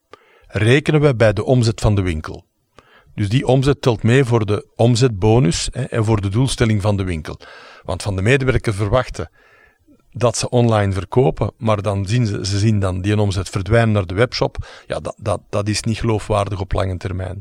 rekenen 0.46 1.00
we 1.00 1.16
bij 1.16 1.32
de 1.32 1.44
omzet 1.44 1.80
van 1.80 1.94
de 1.94 2.02
winkel. 2.02 2.48
Dus 3.20 3.28
die 3.28 3.46
omzet 3.46 3.82
telt 3.82 4.02
mee 4.02 4.24
voor 4.24 4.46
de 4.46 4.66
omzetbonus 4.76 5.68
hè, 5.72 5.82
en 5.82 6.04
voor 6.04 6.20
de 6.20 6.28
doelstelling 6.28 6.82
van 6.82 6.96
de 6.96 7.04
winkel. 7.04 7.40
Want 7.82 8.02
van 8.02 8.16
de 8.16 8.22
medewerker 8.22 8.74
verwachten 8.74 9.30
dat 10.12 10.36
ze 10.36 10.48
online 10.48 10.92
verkopen, 10.92 11.52
maar 11.58 11.82
dan 11.82 12.06
zien 12.06 12.26
ze, 12.26 12.46
ze 12.46 12.58
zien 12.58 12.80
dan 12.80 13.00
die 13.00 13.20
omzet 13.20 13.48
verdwijnen 13.48 13.92
naar 13.92 14.06
de 14.06 14.14
webshop. 14.14 14.56
Ja, 14.86 15.00
dat, 15.00 15.14
dat, 15.18 15.40
dat 15.48 15.68
is 15.68 15.82
niet 15.82 15.98
geloofwaardig 15.98 16.60
op 16.60 16.72
lange 16.72 16.96
termijn. 16.96 17.40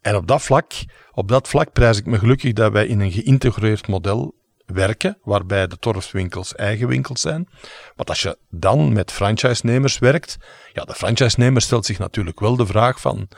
En 0.00 0.16
op 0.16 0.26
dat 0.26 0.42
vlak, 0.42 0.72
op 1.12 1.28
dat 1.28 1.48
vlak 1.48 1.72
prijs 1.72 1.98
ik 1.98 2.06
me 2.06 2.18
gelukkig 2.18 2.52
dat 2.52 2.72
wij 2.72 2.86
in 2.86 3.00
een 3.00 3.12
geïntegreerd 3.12 3.88
model 3.88 4.34
werken, 4.66 5.18
waarbij 5.22 5.66
de 5.66 5.78
torfwinkels 5.78 6.54
eigen 6.54 6.88
winkels 6.88 7.20
zijn. 7.20 7.48
Want 7.96 8.08
als 8.08 8.22
je 8.22 8.38
dan 8.50 8.92
met 8.92 9.12
franchise-nemers 9.12 9.98
werkt, 9.98 10.36
ja, 10.72 10.84
de 10.84 10.94
franchise-nemer 10.94 11.62
stelt 11.62 11.86
zich 11.86 11.98
natuurlijk 11.98 12.40
wel 12.40 12.56
de 12.56 12.66
vraag 12.66 13.00
van, 13.00 13.28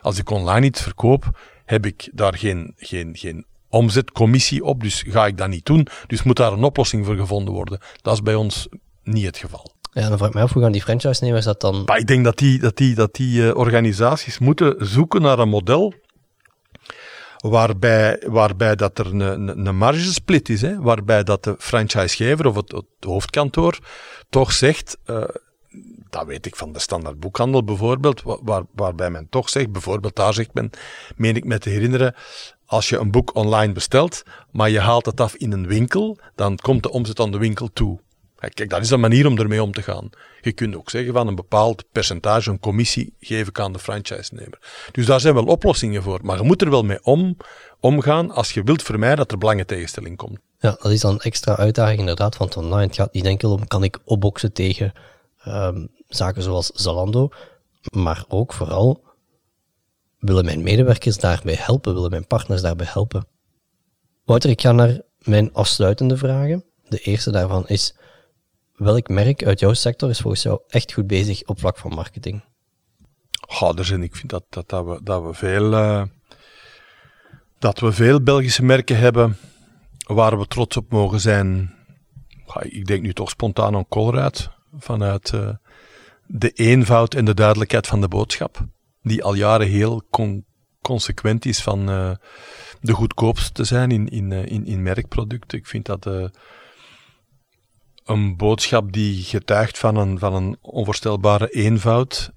als 0.00 0.18
ik 0.18 0.30
online 0.30 0.66
iets 0.66 0.82
verkoop, 0.82 1.38
heb 1.64 1.86
ik 1.86 2.10
daar 2.12 2.34
geen, 2.34 2.74
geen, 2.76 3.16
geen 3.16 3.44
omzetcommissie 3.68 4.64
op, 4.64 4.82
dus 4.82 5.04
ga 5.06 5.26
ik 5.26 5.38
dat 5.38 5.48
niet 5.48 5.66
doen. 5.66 5.86
Dus 6.06 6.22
moet 6.22 6.36
daar 6.36 6.52
een 6.52 6.64
oplossing 6.64 7.06
voor 7.06 7.16
gevonden 7.16 7.54
worden. 7.54 7.78
Dat 8.02 8.14
is 8.14 8.22
bij 8.22 8.34
ons 8.34 8.68
niet 9.02 9.24
het 9.24 9.36
geval. 9.36 9.72
Ja, 9.92 10.08
dan 10.08 10.18
vraag 10.18 10.28
ik 10.28 10.34
me 10.34 10.40
af, 10.40 10.52
hoe 10.52 10.62
gaan 10.62 10.72
die 10.72 10.82
franchise-nemers 10.82 11.44
dat 11.44 11.60
dan... 11.60 11.82
Maar 11.84 11.98
ik 11.98 12.06
denk 12.06 12.24
dat 12.24 12.38
die, 12.38 12.58
dat 12.58 12.76
die, 12.76 12.94
dat 12.94 13.14
die 13.14 13.42
uh, 13.42 13.56
organisaties 13.56 14.38
moeten 14.38 14.74
zoeken 14.78 15.22
naar 15.22 15.38
een 15.38 15.48
model 15.48 15.94
waarbij, 17.36 18.22
waarbij 18.26 18.76
dat 18.76 18.98
er 18.98 19.06
een, 19.06 19.20
een, 19.20 19.66
een 19.66 19.76
margesplit 19.76 20.48
is, 20.48 20.62
hè, 20.62 20.80
waarbij 20.80 21.22
dat 21.22 21.44
de 21.44 21.54
franchisegever 21.58 22.46
of 22.46 22.56
het, 22.56 22.72
het 22.72 22.84
hoofdkantoor 23.00 23.78
toch 24.28 24.52
zegt, 24.52 24.98
uh, 25.06 25.22
dat 26.10 26.26
weet 26.26 26.46
ik 26.46 26.56
van 26.56 26.72
de 26.72 26.78
standaard 26.78 27.20
boekhandel 27.20 27.64
bijvoorbeeld, 27.64 28.22
waar, 28.22 28.62
waarbij 28.74 29.10
men 29.10 29.26
toch 29.30 29.48
zegt, 29.48 29.72
bijvoorbeeld 29.72 30.16
daar 30.16 30.34
zegt 30.34 30.54
men, 30.54 30.70
meen 31.16 31.36
ik 31.36 31.44
me 31.44 31.58
te 31.58 31.70
herinneren, 31.70 32.14
als 32.66 32.88
je 32.88 32.98
een 32.98 33.10
boek 33.10 33.34
online 33.34 33.72
bestelt, 33.72 34.22
maar 34.50 34.70
je 34.70 34.80
haalt 34.80 35.06
het 35.06 35.20
af 35.20 35.34
in 35.34 35.52
een 35.52 35.66
winkel, 35.66 36.18
dan 36.34 36.56
komt 36.56 36.82
de 36.82 36.90
omzet 36.90 37.20
aan 37.20 37.30
de 37.30 37.38
winkel 37.38 37.72
toe. 37.72 38.00
Kijk, 38.48 38.70
dat 38.70 38.82
is 38.82 38.90
een 38.90 39.00
manier 39.00 39.26
om 39.26 39.38
ermee 39.38 39.62
om 39.62 39.72
te 39.72 39.82
gaan. 39.82 40.10
Je 40.40 40.52
kunt 40.52 40.76
ook 40.76 40.90
zeggen 40.90 41.12
van 41.12 41.26
een 41.26 41.34
bepaald 41.34 41.84
percentage, 41.92 42.50
een 42.50 42.60
commissie, 42.60 43.14
geef 43.20 43.48
ik 43.48 43.58
aan 43.58 43.72
de 43.72 43.78
franchise-nemer. 43.78 44.58
Dus 44.92 45.06
daar 45.06 45.20
zijn 45.20 45.34
wel 45.34 45.44
oplossingen 45.44 46.02
voor. 46.02 46.18
Maar 46.22 46.36
je 46.36 46.42
moet 46.42 46.62
er 46.62 46.70
wel 46.70 46.84
mee 46.84 47.02
om, 47.02 47.36
omgaan 47.80 48.30
als 48.30 48.52
je 48.52 48.62
wilt 48.62 48.82
vermijden 48.82 49.18
dat 49.18 49.32
er 49.32 49.38
belangentegenstelling 49.38 50.16
komt. 50.16 50.38
Ja, 50.58 50.76
dat 50.82 50.92
is 50.92 51.00
dan 51.00 51.20
extra 51.20 51.56
uitdaging 51.56 51.98
inderdaad, 51.98 52.36
want 52.36 52.56
online 52.56 52.86
het 52.86 52.94
gaat 52.94 53.12
niet 53.12 53.24
enkel 53.24 53.52
om 53.52 53.66
kan 53.66 53.84
ik 53.84 53.98
opboksen 54.04 54.52
tegen 54.52 54.92
um, 55.46 55.88
zaken 56.08 56.42
zoals 56.42 56.66
Zalando, 56.66 57.28
maar 57.92 58.24
ook 58.28 58.52
vooral 58.52 59.04
willen 60.18 60.44
mijn 60.44 60.62
medewerkers 60.62 61.18
daarbij 61.18 61.56
helpen, 61.58 61.94
willen 61.94 62.10
mijn 62.10 62.26
partners 62.26 62.62
daarbij 62.62 62.88
helpen. 62.90 63.26
Wouter, 64.24 64.50
ik 64.50 64.60
ga 64.60 64.72
naar 64.72 65.00
mijn 65.18 65.52
afsluitende 65.52 66.16
vragen. 66.16 66.64
De 66.88 66.98
eerste 66.98 67.30
daarvan 67.30 67.68
is, 67.68 67.94
welk 68.76 69.08
merk 69.08 69.44
uit 69.44 69.60
jouw 69.60 69.72
sector 69.72 70.10
is 70.10 70.20
volgens 70.20 70.42
jou 70.42 70.60
echt 70.68 70.92
goed 70.92 71.06
bezig 71.06 71.44
op 71.44 71.58
vlak 71.58 71.78
van 71.78 71.94
marketing? 71.94 72.44
Ja, 73.60 73.72
er 73.72 73.84
zijn, 73.84 74.02
ik 74.02 74.16
vind 74.16 74.30
dat, 74.30 74.44
dat, 74.48 74.68
dat, 74.68 74.84
we, 74.84 75.00
dat, 75.02 75.22
we 75.22 75.34
veel, 75.34 75.72
uh, 75.72 76.02
dat 77.58 77.78
we 77.78 77.92
veel 77.92 78.22
Belgische 78.22 78.64
merken 78.64 78.98
hebben 78.98 79.36
waar 80.06 80.38
we 80.38 80.46
trots 80.46 80.76
op 80.76 80.90
mogen 80.90 81.20
zijn. 81.20 81.74
ik 82.60 82.86
denk 82.86 83.02
nu 83.02 83.12
toch 83.12 83.30
spontaan 83.30 83.76
aan 83.76 83.88
Colruyt, 83.88 84.50
vanuit 84.78 85.32
uh, 85.32 85.48
de 86.26 86.50
eenvoud 86.50 87.14
en 87.14 87.24
de 87.24 87.34
duidelijkheid 87.34 87.86
van 87.86 88.00
de 88.00 88.08
boodschap, 88.08 88.66
die 89.02 89.24
al 89.24 89.34
jaren 89.34 89.68
heel 89.68 90.02
con 90.10 90.44
consequent 90.82 91.44
is 91.44 91.62
van 91.62 91.90
uh, 91.90 92.10
de 92.80 92.92
goedkoopste 92.92 93.52
te 93.52 93.64
zijn 93.64 93.90
in, 93.90 94.08
in, 94.08 94.32
in, 94.32 94.66
in 94.66 94.82
merkproducten. 94.82 95.58
Ik 95.58 95.66
vind 95.66 95.86
dat 95.86 96.30
een 98.04 98.36
boodschap 98.36 98.92
die 98.92 99.22
getuigt 99.22 99.78
van 99.78 99.96
een, 99.96 100.18
van 100.18 100.34
een 100.34 100.58
onvoorstelbare 100.60 101.48
eenvoud, 101.48 102.32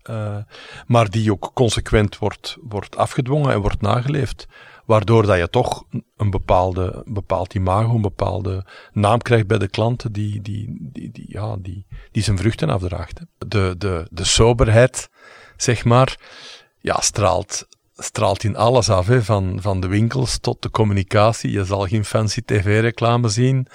maar 0.87 1.09
die 1.09 1.31
ook 1.31 1.51
consequent 1.53 2.17
wordt, 2.17 2.57
wordt 2.61 2.97
afgedwongen 2.97 3.53
en 3.53 3.61
wordt 3.61 3.81
nageleefd. 3.81 4.47
Waardoor 4.85 5.25
dat 5.25 5.37
je 5.37 5.49
toch 5.49 5.83
een 6.17 6.29
bepaalde, 6.29 7.03
bepaald 7.05 7.53
imago, 7.53 7.95
een 7.95 8.01
bepaalde 8.01 8.65
naam 8.91 9.21
krijgt 9.21 9.47
bij 9.47 9.57
de 9.57 9.67
klanten 9.67 10.11
die, 10.11 10.41
die, 10.41 10.89
die, 10.91 11.25
ja, 11.27 11.55
die, 11.59 11.85
die 12.11 12.23
zijn 12.23 12.37
vruchten 12.37 12.69
afdraagt. 12.69 13.19
De, 13.37 13.75
de, 13.77 14.07
de 14.09 14.23
soberheid, 14.23 15.09
zeg 15.57 15.85
maar, 15.85 16.17
ja, 16.79 16.99
straalt, 17.01 17.67
straalt 17.95 18.43
in 18.43 18.55
alles 18.55 18.89
af, 18.89 19.07
hè, 19.07 19.23
van, 19.23 19.57
van 19.61 19.79
de 19.79 19.87
winkels 19.87 20.37
tot 20.37 20.61
de 20.61 20.69
communicatie. 20.69 21.51
Je 21.51 21.65
zal 21.65 21.87
geen 21.87 22.05
fancy 22.05 22.41
tv-reclame 22.45 23.29
zien. 23.29 23.67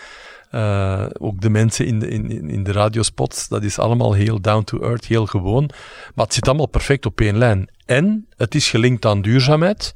Uh, 0.53 1.07
ook 1.13 1.41
de 1.41 1.51
mensen 1.51 1.87
in 1.87 1.99
de, 1.99 2.09
in, 2.09 2.51
in 2.51 2.65
de 2.65 2.73
radiospots, 2.73 3.49
dat 3.49 3.63
is 3.63 3.79
allemaal 3.79 4.13
heel 4.13 4.41
down 4.41 4.65
to 4.65 4.81
earth, 4.81 5.05
heel 5.05 5.27
gewoon. 5.27 5.71
Maar 6.15 6.25
het 6.25 6.35
zit 6.35 6.49
allemaal 6.49 6.69
perfect 6.69 7.07
op 7.07 7.21
één 7.21 7.39
lijn. 7.39 7.71
En 7.87 8.27
het 8.37 8.55
is 8.55 8.71
gelinkt 8.71 9.05
aan 9.07 9.23
duurzaamheid 9.23 9.95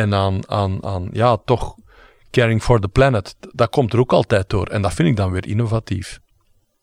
en 0.00 0.14
aan, 0.14 0.48
aan, 0.48 0.84
aan 0.84 1.08
ja, 1.12 1.36
toch 1.44 1.74
caring 2.30 2.62
for 2.62 2.80
the 2.80 2.88
planet. 2.88 3.36
Dat 3.52 3.70
komt 3.70 3.92
er 3.92 3.98
ook 3.98 4.12
altijd 4.12 4.50
door. 4.50 4.66
En 4.66 4.82
dat 4.82 4.94
vind 4.94 5.08
ik 5.08 5.16
dan 5.16 5.30
weer 5.30 5.46
innovatief. 5.46 6.20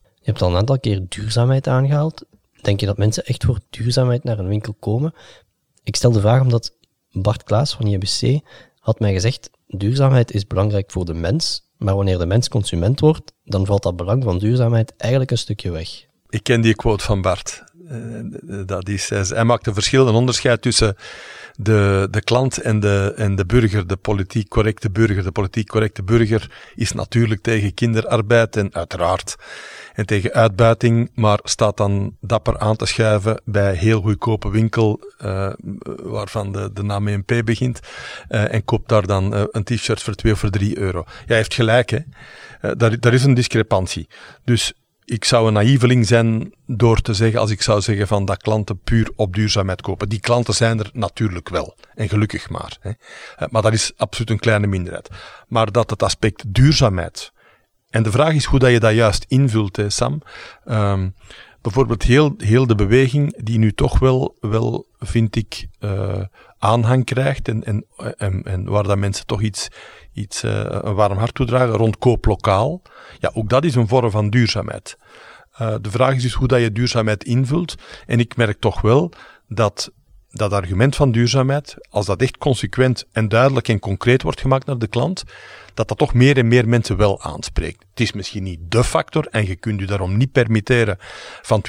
Je 0.01 0.33
hebt 0.33 0.41
al 0.41 0.49
een 0.49 0.57
aantal 0.57 0.79
keer 0.79 1.05
duurzaamheid 1.09 1.67
aangehaald. 1.67 2.25
Denk 2.61 2.79
je 2.79 2.85
dat 2.85 2.97
mensen 2.97 3.25
echt 3.25 3.45
voor 3.45 3.59
duurzaamheid 3.69 4.23
naar 4.23 4.39
een 4.39 4.47
winkel 4.47 4.75
komen? 4.79 5.13
Ik 5.83 5.95
stel 5.95 6.11
de 6.11 6.19
vraag 6.19 6.41
omdat 6.41 6.77
Bart 7.11 7.43
Klaas 7.43 7.75
van 7.75 7.87
IBC 7.87 8.39
had 8.79 8.99
mij 8.99 9.13
gezegd, 9.13 9.49
duurzaamheid 9.67 10.33
is 10.33 10.47
belangrijk 10.47 10.91
voor 10.91 11.05
de 11.05 11.13
mens, 11.13 11.71
maar 11.77 11.95
wanneer 11.95 12.17
de 12.17 12.25
mens 12.25 12.49
consument 12.49 12.99
wordt, 12.99 13.33
dan 13.43 13.65
valt 13.65 13.83
dat 13.83 13.95
belang 13.95 14.23
van 14.23 14.37
duurzaamheid 14.37 14.95
eigenlijk 14.95 15.31
een 15.31 15.37
stukje 15.37 15.71
weg. 15.71 16.05
Ik 16.29 16.43
ken 16.43 16.61
die 16.61 16.75
quote 16.75 17.03
van 17.03 17.21
Bart. 17.21 17.63
Uh, 17.91 18.61
dat 18.65 18.89
is, 18.89 19.09
hij 19.09 19.43
maakt 19.43 19.67
een 19.67 19.73
verschil, 19.73 20.07
een 20.07 20.13
onderscheid 20.13 20.61
tussen 20.61 20.95
de, 21.55 22.07
de 22.11 22.21
klant 22.21 22.57
en 22.57 22.79
de, 22.79 23.13
en 23.15 23.35
de 23.35 23.45
burger, 23.45 23.87
de 23.87 23.95
politiek 23.95 24.49
correcte 24.49 24.89
burger. 24.89 25.23
De 25.23 25.31
politiek 25.31 25.67
correcte 25.67 26.03
burger 26.03 26.51
is 26.75 26.91
natuurlijk 26.91 27.41
tegen 27.41 27.73
kinderarbeid 27.73 28.55
en 28.55 28.73
uiteraard 28.73 29.35
en 29.93 30.05
tegen 30.05 30.33
uitbuiting, 30.33 31.11
maar 31.13 31.39
staat 31.43 31.77
dan 31.77 32.15
dapper 32.21 32.59
aan 32.59 32.75
te 32.75 32.85
schuiven 32.85 33.41
bij 33.45 33.73
heel 33.73 34.01
goedkope 34.01 34.49
winkel, 34.49 34.99
waarvan 36.03 36.51
de, 36.51 36.69
de 36.73 36.83
naam 36.83 37.03
MP 37.03 37.41
begint, 37.45 37.79
en 38.27 38.65
koopt 38.65 38.89
daar 38.89 39.07
dan 39.07 39.47
een 39.51 39.63
t-shirt 39.63 40.03
voor 40.03 40.13
2 40.13 40.33
of 40.33 40.39
voor 40.39 40.49
3 40.49 40.77
euro. 40.77 41.03
Jij 41.25 41.37
heeft 41.37 41.53
gelijk, 41.53 41.89
hè. 41.89 41.99
daar, 42.75 42.99
daar 42.99 43.13
is 43.13 43.23
een 43.23 43.33
discrepantie. 43.33 44.07
Dus 44.43 44.73
ik 45.09 45.25
zou 45.25 45.47
een 45.47 45.53
naïveling 45.53 46.07
zijn 46.07 46.53
door 46.65 47.01
te 47.01 47.13
zeggen, 47.13 47.39
als 47.39 47.51
ik 47.51 47.61
zou 47.61 47.81
zeggen 47.81 48.07
van 48.07 48.25
dat 48.25 48.41
klanten 48.41 48.79
puur 48.79 49.11
op 49.15 49.35
duurzaamheid 49.35 49.81
kopen. 49.81 50.09
Die 50.09 50.19
klanten 50.19 50.53
zijn 50.53 50.79
er 50.79 50.89
natuurlijk 50.93 51.49
wel. 51.49 51.75
En 51.95 52.09
gelukkig 52.09 52.49
maar. 52.49 52.77
Hè. 52.79 52.91
Maar 53.49 53.61
dat 53.61 53.73
is 53.73 53.91
absoluut 53.97 54.29
een 54.29 54.39
kleine 54.39 54.67
minderheid. 54.67 55.09
Maar 55.47 55.71
dat 55.71 55.89
het 55.89 56.03
aspect 56.03 56.53
duurzaamheid 56.53 57.31
en 57.89 58.03
de 58.03 58.11
vraag 58.11 58.33
is 58.33 58.45
hoe 58.45 58.59
dat 58.59 58.71
je 58.71 58.79
dat 58.79 58.93
juist 58.93 59.25
invult, 59.27 59.75
hè, 59.75 59.89
Sam. 59.89 60.21
Um, 60.65 61.13
bijvoorbeeld 61.61 62.03
heel, 62.03 62.33
heel 62.37 62.67
de 62.67 62.75
beweging 62.75 63.43
die 63.43 63.57
nu 63.57 63.73
toch 63.73 63.99
wel, 63.99 64.35
wel 64.39 64.87
vind 64.99 65.35
ik, 65.35 65.67
uh, 65.79 66.23
aanhang 66.59 67.05
krijgt 67.05 67.47
en, 67.47 67.63
en, 67.63 67.85
en, 68.43 68.63
waar 68.63 68.83
dat 68.83 68.97
mensen 68.97 69.25
toch 69.25 69.41
iets, 69.41 69.67
iets 70.13 70.43
uh, 70.43 70.65
een 70.67 70.95
warm 70.95 71.17
hart 71.17 71.35
toedragen 71.35 71.75
rond 71.75 71.97
kooplokaal. 71.97 72.81
Ja, 73.19 73.31
ook 73.33 73.49
dat 73.49 73.63
is 73.63 73.75
een 73.75 73.87
vorm 73.87 74.11
van 74.11 74.29
duurzaamheid. 74.29 74.97
Uh, 75.61 75.75
de 75.81 75.91
vraag 75.91 76.15
is 76.15 76.21
dus 76.21 76.33
hoe 76.33 76.47
dat 76.47 76.61
je 76.61 76.71
duurzaamheid 76.71 77.23
invult. 77.23 77.75
En 78.05 78.19
ik 78.19 78.35
merk 78.35 78.59
toch 78.59 78.81
wel 78.81 79.11
dat 79.47 79.91
dat 80.29 80.53
argument 80.53 80.95
van 80.95 81.11
duurzaamheid, 81.11 81.75
als 81.89 82.05
dat 82.05 82.21
echt 82.21 82.37
consequent 82.37 83.05
en 83.11 83.27
duidelijk 83.27 83.67
en 83.67 83.79
concreet 83.79 84.21
wordt 84.21 84.41
gemaakt 84.41 84.65
naar 84.65 84.77
de 84.77 84.87
klant, 84.87 85.23
dat 85.73 85.87
dat 85.87 85.97
toch 85.97 86.13
meer 86.13 86.37
en 86.37 86.47
meer 86.47 86.67
mensen 86.67 86.97
wel 86.97 87.21
aanspreekt. 87.21 87.85
Het 87.89 87.99
is 87.99 88.11
misschien 88.11 88.43
niet 88.43 88.59
de 88.61 88.83
factor 88.83 89.27
en 89.31 89.47
je 89.47 89.55
kunt 89.55 89.79
je 89.79 89.85
daarom 89.85 90.17
niet 90.17 90.31
permitteren 90.31 90.97
van 91.41 91.63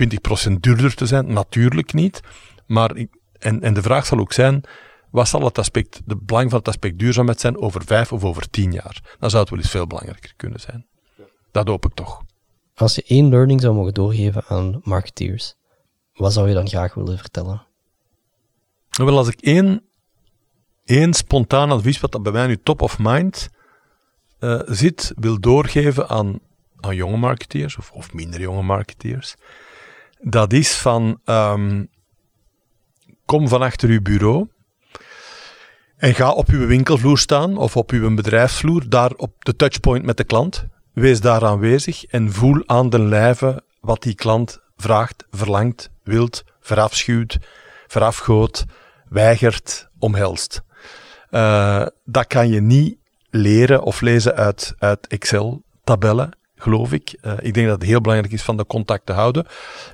20% 0.49 0.53
duurder 0.61 0.95
te 0.95 1.07
zijn, 1.07 1.33
natuurlijk 1.33 1.93
niet. 1.93 2.21
Maar, 2.67 3.07
en, 3.39 3.61
en 3.61 3.75
de 3.75 3.83
vraag 3.83 4.07
zal 4.07 4.19
ook 4.19 4.33
zijn, 4.33 4.65
wat 5.11 5.29
zal 5.29 5.45
het 5.45 5.59
aspect, 5.59 6.01
de 6.05 6.17
belang 6.17 6.51
van 6.51 6.59
het 6.59 6.69
aspect 6.69 6.99
duurzaamheid 6.99 7.41
zijn 7.41 7.59
over 7.59 7.85
vijf 7.85 8.13
of 8.13 8.25
over 8.25 8.51
tien 8.51 8.73
jaar? 8.73 9.17
Dan 9.19 9.31
zou 9.31 9.43
het 9.43 9.51
wel 9.51 9.61
eens 9.61 9.71
veel 9.71 9.87
belangrijker 9.87 10.33
kunnen 10.37 10.61
zijn. 10.61 10.87
Dat 11.51 11.69
hoop 11.69 11.85
ik 11.85 11.95
toch. 11.95 12.23
Als 12.75 12.95
je 12.95 13.05
één 13.07 13.29
learning 13.29 13.61
zou 13.61 13.75
mogen 13.75 13.95
doorgeven 13.95 14.45
aan 14.47 14.81
marketeers, 14.83 15.55
wat 16.15 16.33
zou 16.33 16.49
je 16.49 16.55
dan 16.55 16.69
graag 16.69 16.95
willen 16.95 17.19
vertellen? 17.19 17.67
Wel, 18.91 19.17
als 19.17 19.29
ik 19.29 19.41
één, 19.41 19.83
één 20.85 21.15
spontaan 21.15 21.71
advies, 21.71 22.01
wat 22.01 22.23
bij 22.23 22.33
mij 22.33 22.47
nu 22.47 22.57
top 22.57 22.83
of 22.83 22.99
mind 22.99 23.49
uh, 24.41 24.61
zit, 24.65 25.13
wil 25.17 25.41
doorgeven 25.41 26.09
aan, 26.09 26.39
aan 26.81 26.95
jonge 26.95 27.17
marketeers, 27.17 27.77
of, 27.77 27.91
of 27.91 28.13
minder 28.13 28.41
jonge 28.41 28.63
marketeers, 28.63 29.35
dat 30.21 30.53
is 30.53 30.77
van, 30.77 31.21
um, 31.25 31.89
kom 33.29 33.49
van 33.49 33.63
achter 33.63 33.89
uw 33.89 34.03
bureau 34.03 34.49
en 35.97 36.15
ga 36.15 36.31
op 36.31 36.49
uw 36.49 36.67
winkelvloer 36.67 37.19
staan 37.19 37.57
of 37.57 37.77
op 37.77 37.91
uw 37.91 38.15
bedrijfsvloer, 38.15 38.89
daar 38.89 39.13
op 39.17 39.45
de 39.45 39.57
touchpoint 39.57 40.05
met 40.05 40.17
de 40.17 40.25
klant. 40.25 40.65
Wees 40.93 41.21
daar 41.21 41.45
aanwezig 41.45 42.05
en 42.05 42.33
voel 42.33 42.63
aan 42.67 42.91
de 42.91 42.99
lijve 42.99 43.63
wat 43.81 44.03
die 44.03 44.15
klant 44.15 44.61
vraagt, 44.77 45.25
verlangt, 45.31 45.91
wilt, 46.03 46.45
verafschuwt, 46.61 47.39
verafgoot, 47.87 48.65
weigert, 49.09 49.89
omhelst. 49.99 50.63
Uh, 51.31 51.87
dat 52.05 52.27
kan 52.27 52.49
je 52.49 52.61
niet 52.61 52.97
leren 53.31 53.83
of 53.83 54.01
lezen 54.01 54.35
uit, 54.35 54.75
uit 54.79 55.07
Excel-tabellen, 55.07 56.38
geloof 56.59 56.93
ik. 56.93 57.19
Uh, 57.23 57.33
ik 57.41 57.55
denk 57.55 57.67
dat 57.67 57.81
het 57.81 57.89
heel 57.89 58.01
belangrijk 58.01 58.33
is 58.33 58.43
van 58.43 58.57
de 58.57 58.67
contact 58.67 59.07
te 59.07 59.13
houden 59.13 59.47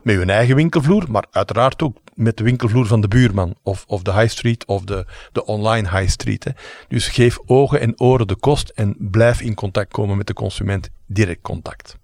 met 0.03 0.15
je 0.15 0.25
eigen 0.25 0.55
winkelvloer, 0.55 1.11
maar 1.11 1.27
uiteraard 1.31 1.83
ook 1.83 1.97
met 2.15 2.37
de 2.37 2.45
winkelvloer 2.45 2.87
van 2.87 3.01
de 3.01 3.09
buurman 3.09 3.55
of, 3.63 3.85
of 3.87 4.03
de 4.03 4.13
high 4.13 4.29
street 4.29 4.65
of 4.65 4.85
de, 4.85 5.07
de 5.33 5.45
online 5.45 5.89
high 5.89 6.11
street. 6.11 6.45
Hè. 6.45 6.51
Dus 6.89 7.09
geef 7.09 7.39
ogen 7.47 7.81
en 7.81 8.01
oren 8.01 8.27
de 8.27 8.37
kost 8.37 8.69
en 8.69 8.97
blijf 8.99 9.41
in 9.41 9.55
contact 9.55 9.93
komen 9.93 10.17
met 10.17 10.27
de 10.27 10.35
consument, 10.35 10.91
direct 11.07 11.43
contact. 11.43 11.97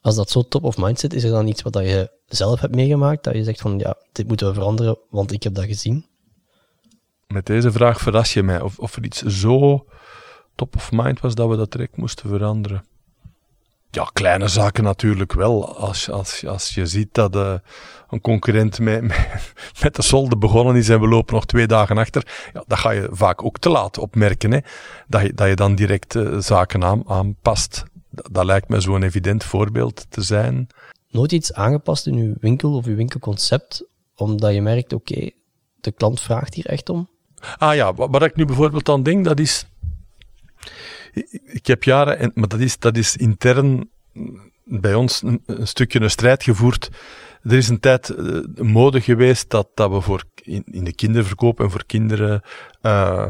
Als 0.00 0.16
dat 0.16 0.30
zo 0.30 0.42
top 0.42 0.64
of 0.64 0.76
mind 0.76 1.00
zit, 1.00 1.14
is 1.14 1.24
er 1.24 1.30
dan 1.30 1.46
iets 1.46 1.62
wat 1.62 1.74
je 1.74 2.10
zelf 2.26 2.60
hebt 2.60 2.74
meegemaakt, 2.74 3.24
dat 3.24 3.34
je 3.34 3.44
zegt 3.44 3.60
van 3.60 3.78
ja, 3.78 3.96
dit 4.12 4.28
moeten 4.28 4.46
we 4.46 4.54
veranderen, 4.54 4.98
want 5.10 5.32
ik 5.32 5.42
heb 5.42 5.54
dat 5.54 5.64
gezien? 5.64 6.06
Met 7.26 7.46
deze 7.46 7.72
vraag 7.72 8.00
verras 8.00 8.32
je 8.32 8.42
mij. 8.42 8.60
Of, 8.60 8.78
of 8.78 8.96
er 8.96 9.04
iets 9.04 9.22
zo 9.22 9.86
top 10.54 10.76
of 10.76 10.92
mind 10.92 11.20
was 11.20 11.34
dat 11.34 11.48
we 11.48 11.56
dat 11.56 11.72
direct 11.72 11.96
moesten 11.96 12.28
veranderen. 12.28 12.84
Ja, 13.94 14.10
kleine 14.12 14.48
zaken 14.48 14.84
natuurlijk 14.84 15.32
wel. 15.32 15.76
Als, 15.76 16.10
als, 16.10 16.46
als 16.46 16.74
je 16.74 16.86
ziet 16.86 17.14
dat 17.14 17.36
uh, 17.36 17.54
een 18.08 18.20
concurrent 18.20 18.78
met, 18.88 19.02
met, 19.82 19.94
de 19.94 20.02
solde 20.02 20.36
begonnen 20.36 20.76
is 20.76 20.88
en 20.88 21.00
we 21.00 21.08
lopen 21.08 21.34
nog 21.34 21.46
twee 21.46 21.66
dagen 21.66 21.98
achter, 21.98 22.50
ja, 22.52 22.64
dat 22.66 22.78
ga 22.78 22.90
je 22.90 23.08
vaak 23.10 23.44
ook 23.44 23.58
te 23.58 23.68
laat 23.68 23.98
opmerken. 23.98 24.52
Hè? 24.52 24.58
Dat, 25.08 25.22
je, 25.22 25.34
dat 25.34 25.48
je 25.48 25.54
dan 25.54 25.74
direct 25.74 26.14
uh, 26.14 26.38
zaken 26.38 26.84
aan, 26.84 27.08
aanpast. 27.08 27.84
Dat, 28.10 28.28
dat 28.30 28.44
lijkt 28.44 28.68
me 28.68 28.80
zo'n 28.80 29.02
evident 29.02 29.44
voorbeeld 29.44 30.06
te 30.08 30.22
zijn. 30.22 30.66
Nooit 31.08 31.32
iets 31.32 31.52
aangepast 31.52 32.06
in 32.06 32.14
uw 32.14 32.34
winkel 32.40 32.74
of 32.74 32.86
uw 32.86 32.96
winkelconcept, 32.96 33.84
omdat 34.14 34.54
je 34.54 34.62
merkt, 34.62 34.92
oké, 34.92 35.30
de 35.80 35.92
klant 35.92 36.20
vraagt 36.20 36.54
hier 36.54 36.66
echt 36.66 36.88
om? 36.88 37.08
Ah 37.58 37.74
ja, 37.74 37.94
wat, 37.94 38.08
wat 38.10 38.22
ik 38.22 38.36
nu 38.36 38.44
bijvoorbeeld 38.44 38.88
aan 38.88 39.02
denk, 39.02 39.24
dat 39.24 39.40
is 39.40 39.66
ik 41.44 41.66
heb 41.66 41.84
jaren, 41.84 42.18
en, 42.18 42.30
maar 42.34 42.48
dat 42.48 42.60
is, 42.60 42.78
dat 42.78 42.96
is 42.96 43.16
intern 43.16 43.90
bij 44.64 44.94
ons 44.94 45.22
een, 45.22 45.42
een, 45.46 45.66
stukje 45.66 46.00
een 46.00 46.10
strijd 46.10 46.42
gevoerd. 46.42 46.90
Er 47.42 47.52
is 47.52 47.68
een 47.68 47.80
tijd 47.80 48.08
uh, 48.08 48.40
mode 48.54 49.00
geweest 49.00 49.50
dat, 49.50 49.68
dat 49.74 49.90
we 49.90 50.00
voor 50.00 50.24
in, 50.34 50.84
de 50.84 50.94
kinderverkoop 50.94 51.60
en 51.60 51.70
voor 51.70 51.84
kinderen 51.86 52.42
uh, 52.82 53.26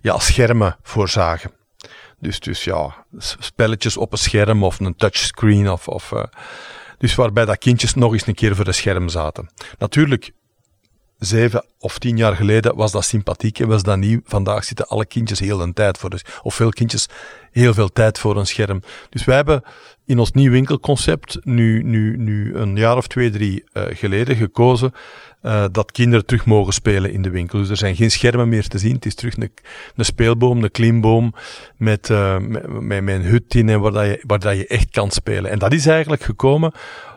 ja, 0.00 0.18
schermen 0.18 0.76
voorzagen. 0.82 1.52
Dus, 2.18 2.40
dus 2.40 2.64
ja, 2.64 3.06
spelletjes 3.18 3.96
op 3.96 4.12
een 4.12 4.18
scherm 4.18 4.64
of 4.64 4.80
een 4.80 4.96
touchscreen 4.96 5.70
of, 5.70 5.88
of 5.88 6.10
uh, 6.10 6.24
dus 6.98 7.14
waarbij 7.14 7.44
dat 7.44 7.58
kindjes 7.58 7.94
nog 7.94 8.12
eens 8.12 8.26
een 8.26 8.34
keer 8.34 8.56
voor 8.56 8.64
de 8.64 8.72
scherm 8.72 9.08
zaten. 9.08 9.50
Natuurlijk, 9.78 10.32
zeven 11.24 11.64
of 11.78 11.98
tien 11.98 12.16
jaar 12.16 12.36
geleden 12.36 12.76
was 12.76 12.92
dat 12.92 13.04
sympathiek 13.04 13.58
en 13.58 13.68
was 13.68 13.82
dat 13.82 13.98
nieuw. 13.98 14.20
Vandaag 14.24 14.64
zitten 14.64 14.88
alle 14.88 15.06
kindjes 15.06 15.38
heel 15.38 15.60
een 15.60 15.72
tijd 15.72 15.98
voor. 15.98 16.10
Dus, 16.10 16.24
of 16.42 16.54
veel 16.54 16.70
kindjes 16.70 17.08
heel 17.50 17.74
veel 17.74 17.88
tijd 17.88 18.18
voor 18.18 18.36
een 18.36 18.46
scherm. 18.46 18.82
Dus 19.10 19.24
wij 19.24 19.36
hebben 19.36 19.62
in 20.06 20.18
ons 20.18 20.32
nieuw 20.32 20.50
winkelconcept 20.50 21.38
nu, 21.42 21.82
nu, 21.82 22.16
nu 22.16 22.54
een 22.54 22.76
jaar 22.76 22.96
of 22.96 23.06
twee, 23.06 23.30
drie 23.30 23.64
uh, 23.72 23.82
geleden 23.90 24.36
gekozen 24.36 24.92
uh, 25.42 25.64
dat 25.72 25.92
kinderen 25.92 26.26
terug 26.26 26.46
mogen 26.46 26.72
spelen 26.72 27.12
in 27.12 27.22
de 27.22 27.30
winkel. 27.30 27.58
Dus 27.58 27.68
er 27.68 27.76
zijn 27.76 27.96
geen 27.96 28.10
schermen 28.10 28.48
meer 28.48 28.68
te 28.68 28.78
zien. 28.78 28.94
Het 28.94 29.06
is 29.06 29.14
terug 29.14 29.36
een, 29.36 29.52
een 29.96 30.04
speelboom, 30.04 30.62
een 30.62 30.70
klimboom 30.70 31.34
met, 31.76 32.08
uh, 32.08 32.38
met, 32.38 32.68
met, 32.80 33.02
met, 33.02 33.14
een 33.14 33.24
hut 33.24 33.54
in 33.54 33.68
en 33.68 33.80
waar, 33.80 33.92
dat 33.92 34.04
je, 34.04 34.24
waar 34.26 34.38
dat 34.38 34.56
je 34.56 34.66
echt 34.66 34.90
kan 34.90 35.10
spelen. 35.10 35.50
En 35.50 35.58
dat 35.58 35.72
is 35.72 35.86
eigenlijk 35.86 36.22
gekomen 36.22 36.72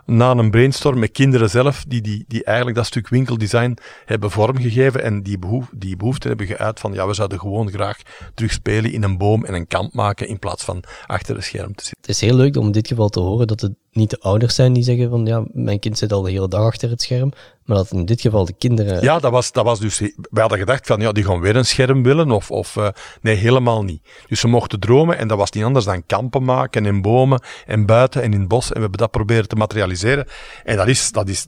na 0.05 0.31
een 0.31 0.51
brainstorm 0.51 0.99
met 0.99 1.11
kinderen 1.11 1.49
zelf, 1.49 1.85
die, 1.87 2.01
die, 2.01 2.25
die 2.27 2.43
eigenlijk 2.43 2.77
dat 2.77 2.85
stuk 2.85 3.07
winkeldesign 3.07 3.77
hebben 4.05 4.31
vormgegeven 4.31 5.03
en 5.03 5.23
die, 5.23 5.39
behoef, 5.39 5.69
die 5.75 5.95
behoefte 5.95 6.27
hebben 6.27 6.47
geuit 6.47 6.79
van, 6.79 6.93
ja, 6.93 7.07
we 7.07 7.13
zouden 7.13 7.39
gewoon 7.39 7.69
graag 7.69 7.97
terug 8.33 8.51
spelen 8.51 8.91
in 8.91 9.03
een 9.03 9.17
boom 9.17 9.45
en 9.45 9.53
een 9.53 9.67
kamp 9.67 9.93
maken 9.93 10.27
in 10.27 10.39
plaats 10.39 10.63
van 10.63 10.83
achter 11.05 11.35
een 11.35 11.43
scherm 11.43 11.75
te 11.75 11.83
zitten. 11.83 12.01
Het 12.01 12.09
is 12.09 12.21
heel 12.21 12.35
leuk 12.35 12.57
om 12.57 12.65
in 12.65 12.71
dit 12.71 12.87
geval 12.87 13.09
te 13.09 13.19
horen 13.19 13.47
dat 13.47 13.61
het 13.61 13.73
niet 13.95 14.09
de 14.09 14.19
ouders 14.19 14.55
zijn 14.55 14.73
die 14.73 14.83
zeggen 14.83 15.09
van, 15.09 15.25
ja, 15.25 15.43
mijn 15.51 15.79
kind 15.79 15.97
zit 15.97 16.11
al 16.11 16.21
de 16.21 16.31
hele 16.31 16.47
dag 16.47 16.61
achter 16.61 16.89
het 16.89 17.01
scherm, 17.01 17.31
maar 17.65 17.77
dat 17.77 17.91
in 17.91 18.05
dit 18.05 18.21
geval 18.21 18.45
de 18.45 18.53
kinderen... 18.57 19.03
Ja, 19.03 19.19
dat 19.19 19.31
was, 19.31 19.51
dat 19.51 19.65
was 19.65 19.79
dus... 19.79 19.99
We 19.99 20.39
hadden 20.39 20.57
gedacht 20.57 20.87
van, 20.87 20.99
ja, 20.99 21.11
die 21.11 21.23
gaan 21.23 21.39
weer 21.39 21.55
een 21.55 21.65
scherm 21.65 22.03
willen, 22.03 22.31
of... 22.31 22.51
of 22.51 22.75
uh, 22.75 22.87
nee, 23.21 23.35
helemaal 23.35 23.83
niet. 23.83 24.01
Dus 24.27 24.39
ze 24.39 24.47
mochten 24.47 24.79
dromen 24.79 25.17
en 25.17 25.27
dat 25.27 25.37
was 25.37 25.51
niet 25.51 25.63
anders 25.63 25.85
dan 25.85 26.05
kampen 26.05 26.43
maken 26.43 26.85
in 26.85 27.01
bomen 27.01 27.41
en 27.65 27.85
buiten 27.85 28.21
en 28.21 28.33
in 28.33 28.39
het 28.39 28.47
bos. 28.47 28.67
En 28.67 28.73
we 28.73 28.81
hebben 28.81 28.99
dat 28.99 29.11
proberen 29.11 29.47
te 29.47 29.55
materialiseren. 29.55 30.27
En 30.63 30.77
dat 30.77 30.87
is, 30.87 31.11
dat 31.11 31.29
is, 31.29 31.47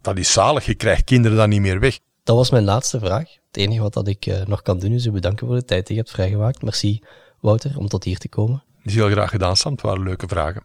dat 0.00 0.18
is 0.18 0.32
zalig. 0.32 0.66
Je 0.66 0.74
krijgt 0.74 1.04
kinderen 1.04 1.36
dan 1.36 1.48
niet 1.48 1.60
meer 1.60 1.80
weg. 1.80 1.98
Dat 2.24 2.36
was 2.36 2.50
mijn 2.50 2.64
laatste 2.64 2.98
vraag. 2.98 3.28
Het 3.46 3.56
enige 3.56 3.80
wat 3.80 3.92
dat 3.92 4.08
ik 4.08 4.26
uh, 4.26 4.44
nog 4.46 4.62
kan 4.62 4.78
doen 4.78 4.92
is 4.92 5.06
u 5.06 5.10
bedanken 5.10 5.46
voor 5.46 5.56
de 5.56 5.64
tijd 5.64 5.86
die 5.86 5.96
je 5.96 6.02
hebt 6.02 6.14
vrijgemaakt. 6.14 6.62
Merci, 6.62 7.02
Wouter, 7.40 7.78
om 7.78 7.88
tot 7.88 8.04
hier 8.04 8.18
te 8.18 8.28
komen. 8.28 8.62
Dat 8.76 8.92
is 8.92 8.94
heel 8.94 9.10
graag 9.10 9.30
gedaan, 9.30 9.56
Sam. 9.56 9.72
Het 9.72 9.82
waren 9.82 10.02
leuke 10.02 10.28
vragen. 10.28 10.62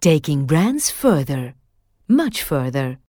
Taking 0.00 0.46
brands 0.46 0.90
further. 0.90 1.54
Much 2.08 2.42
further. 2.42 2.96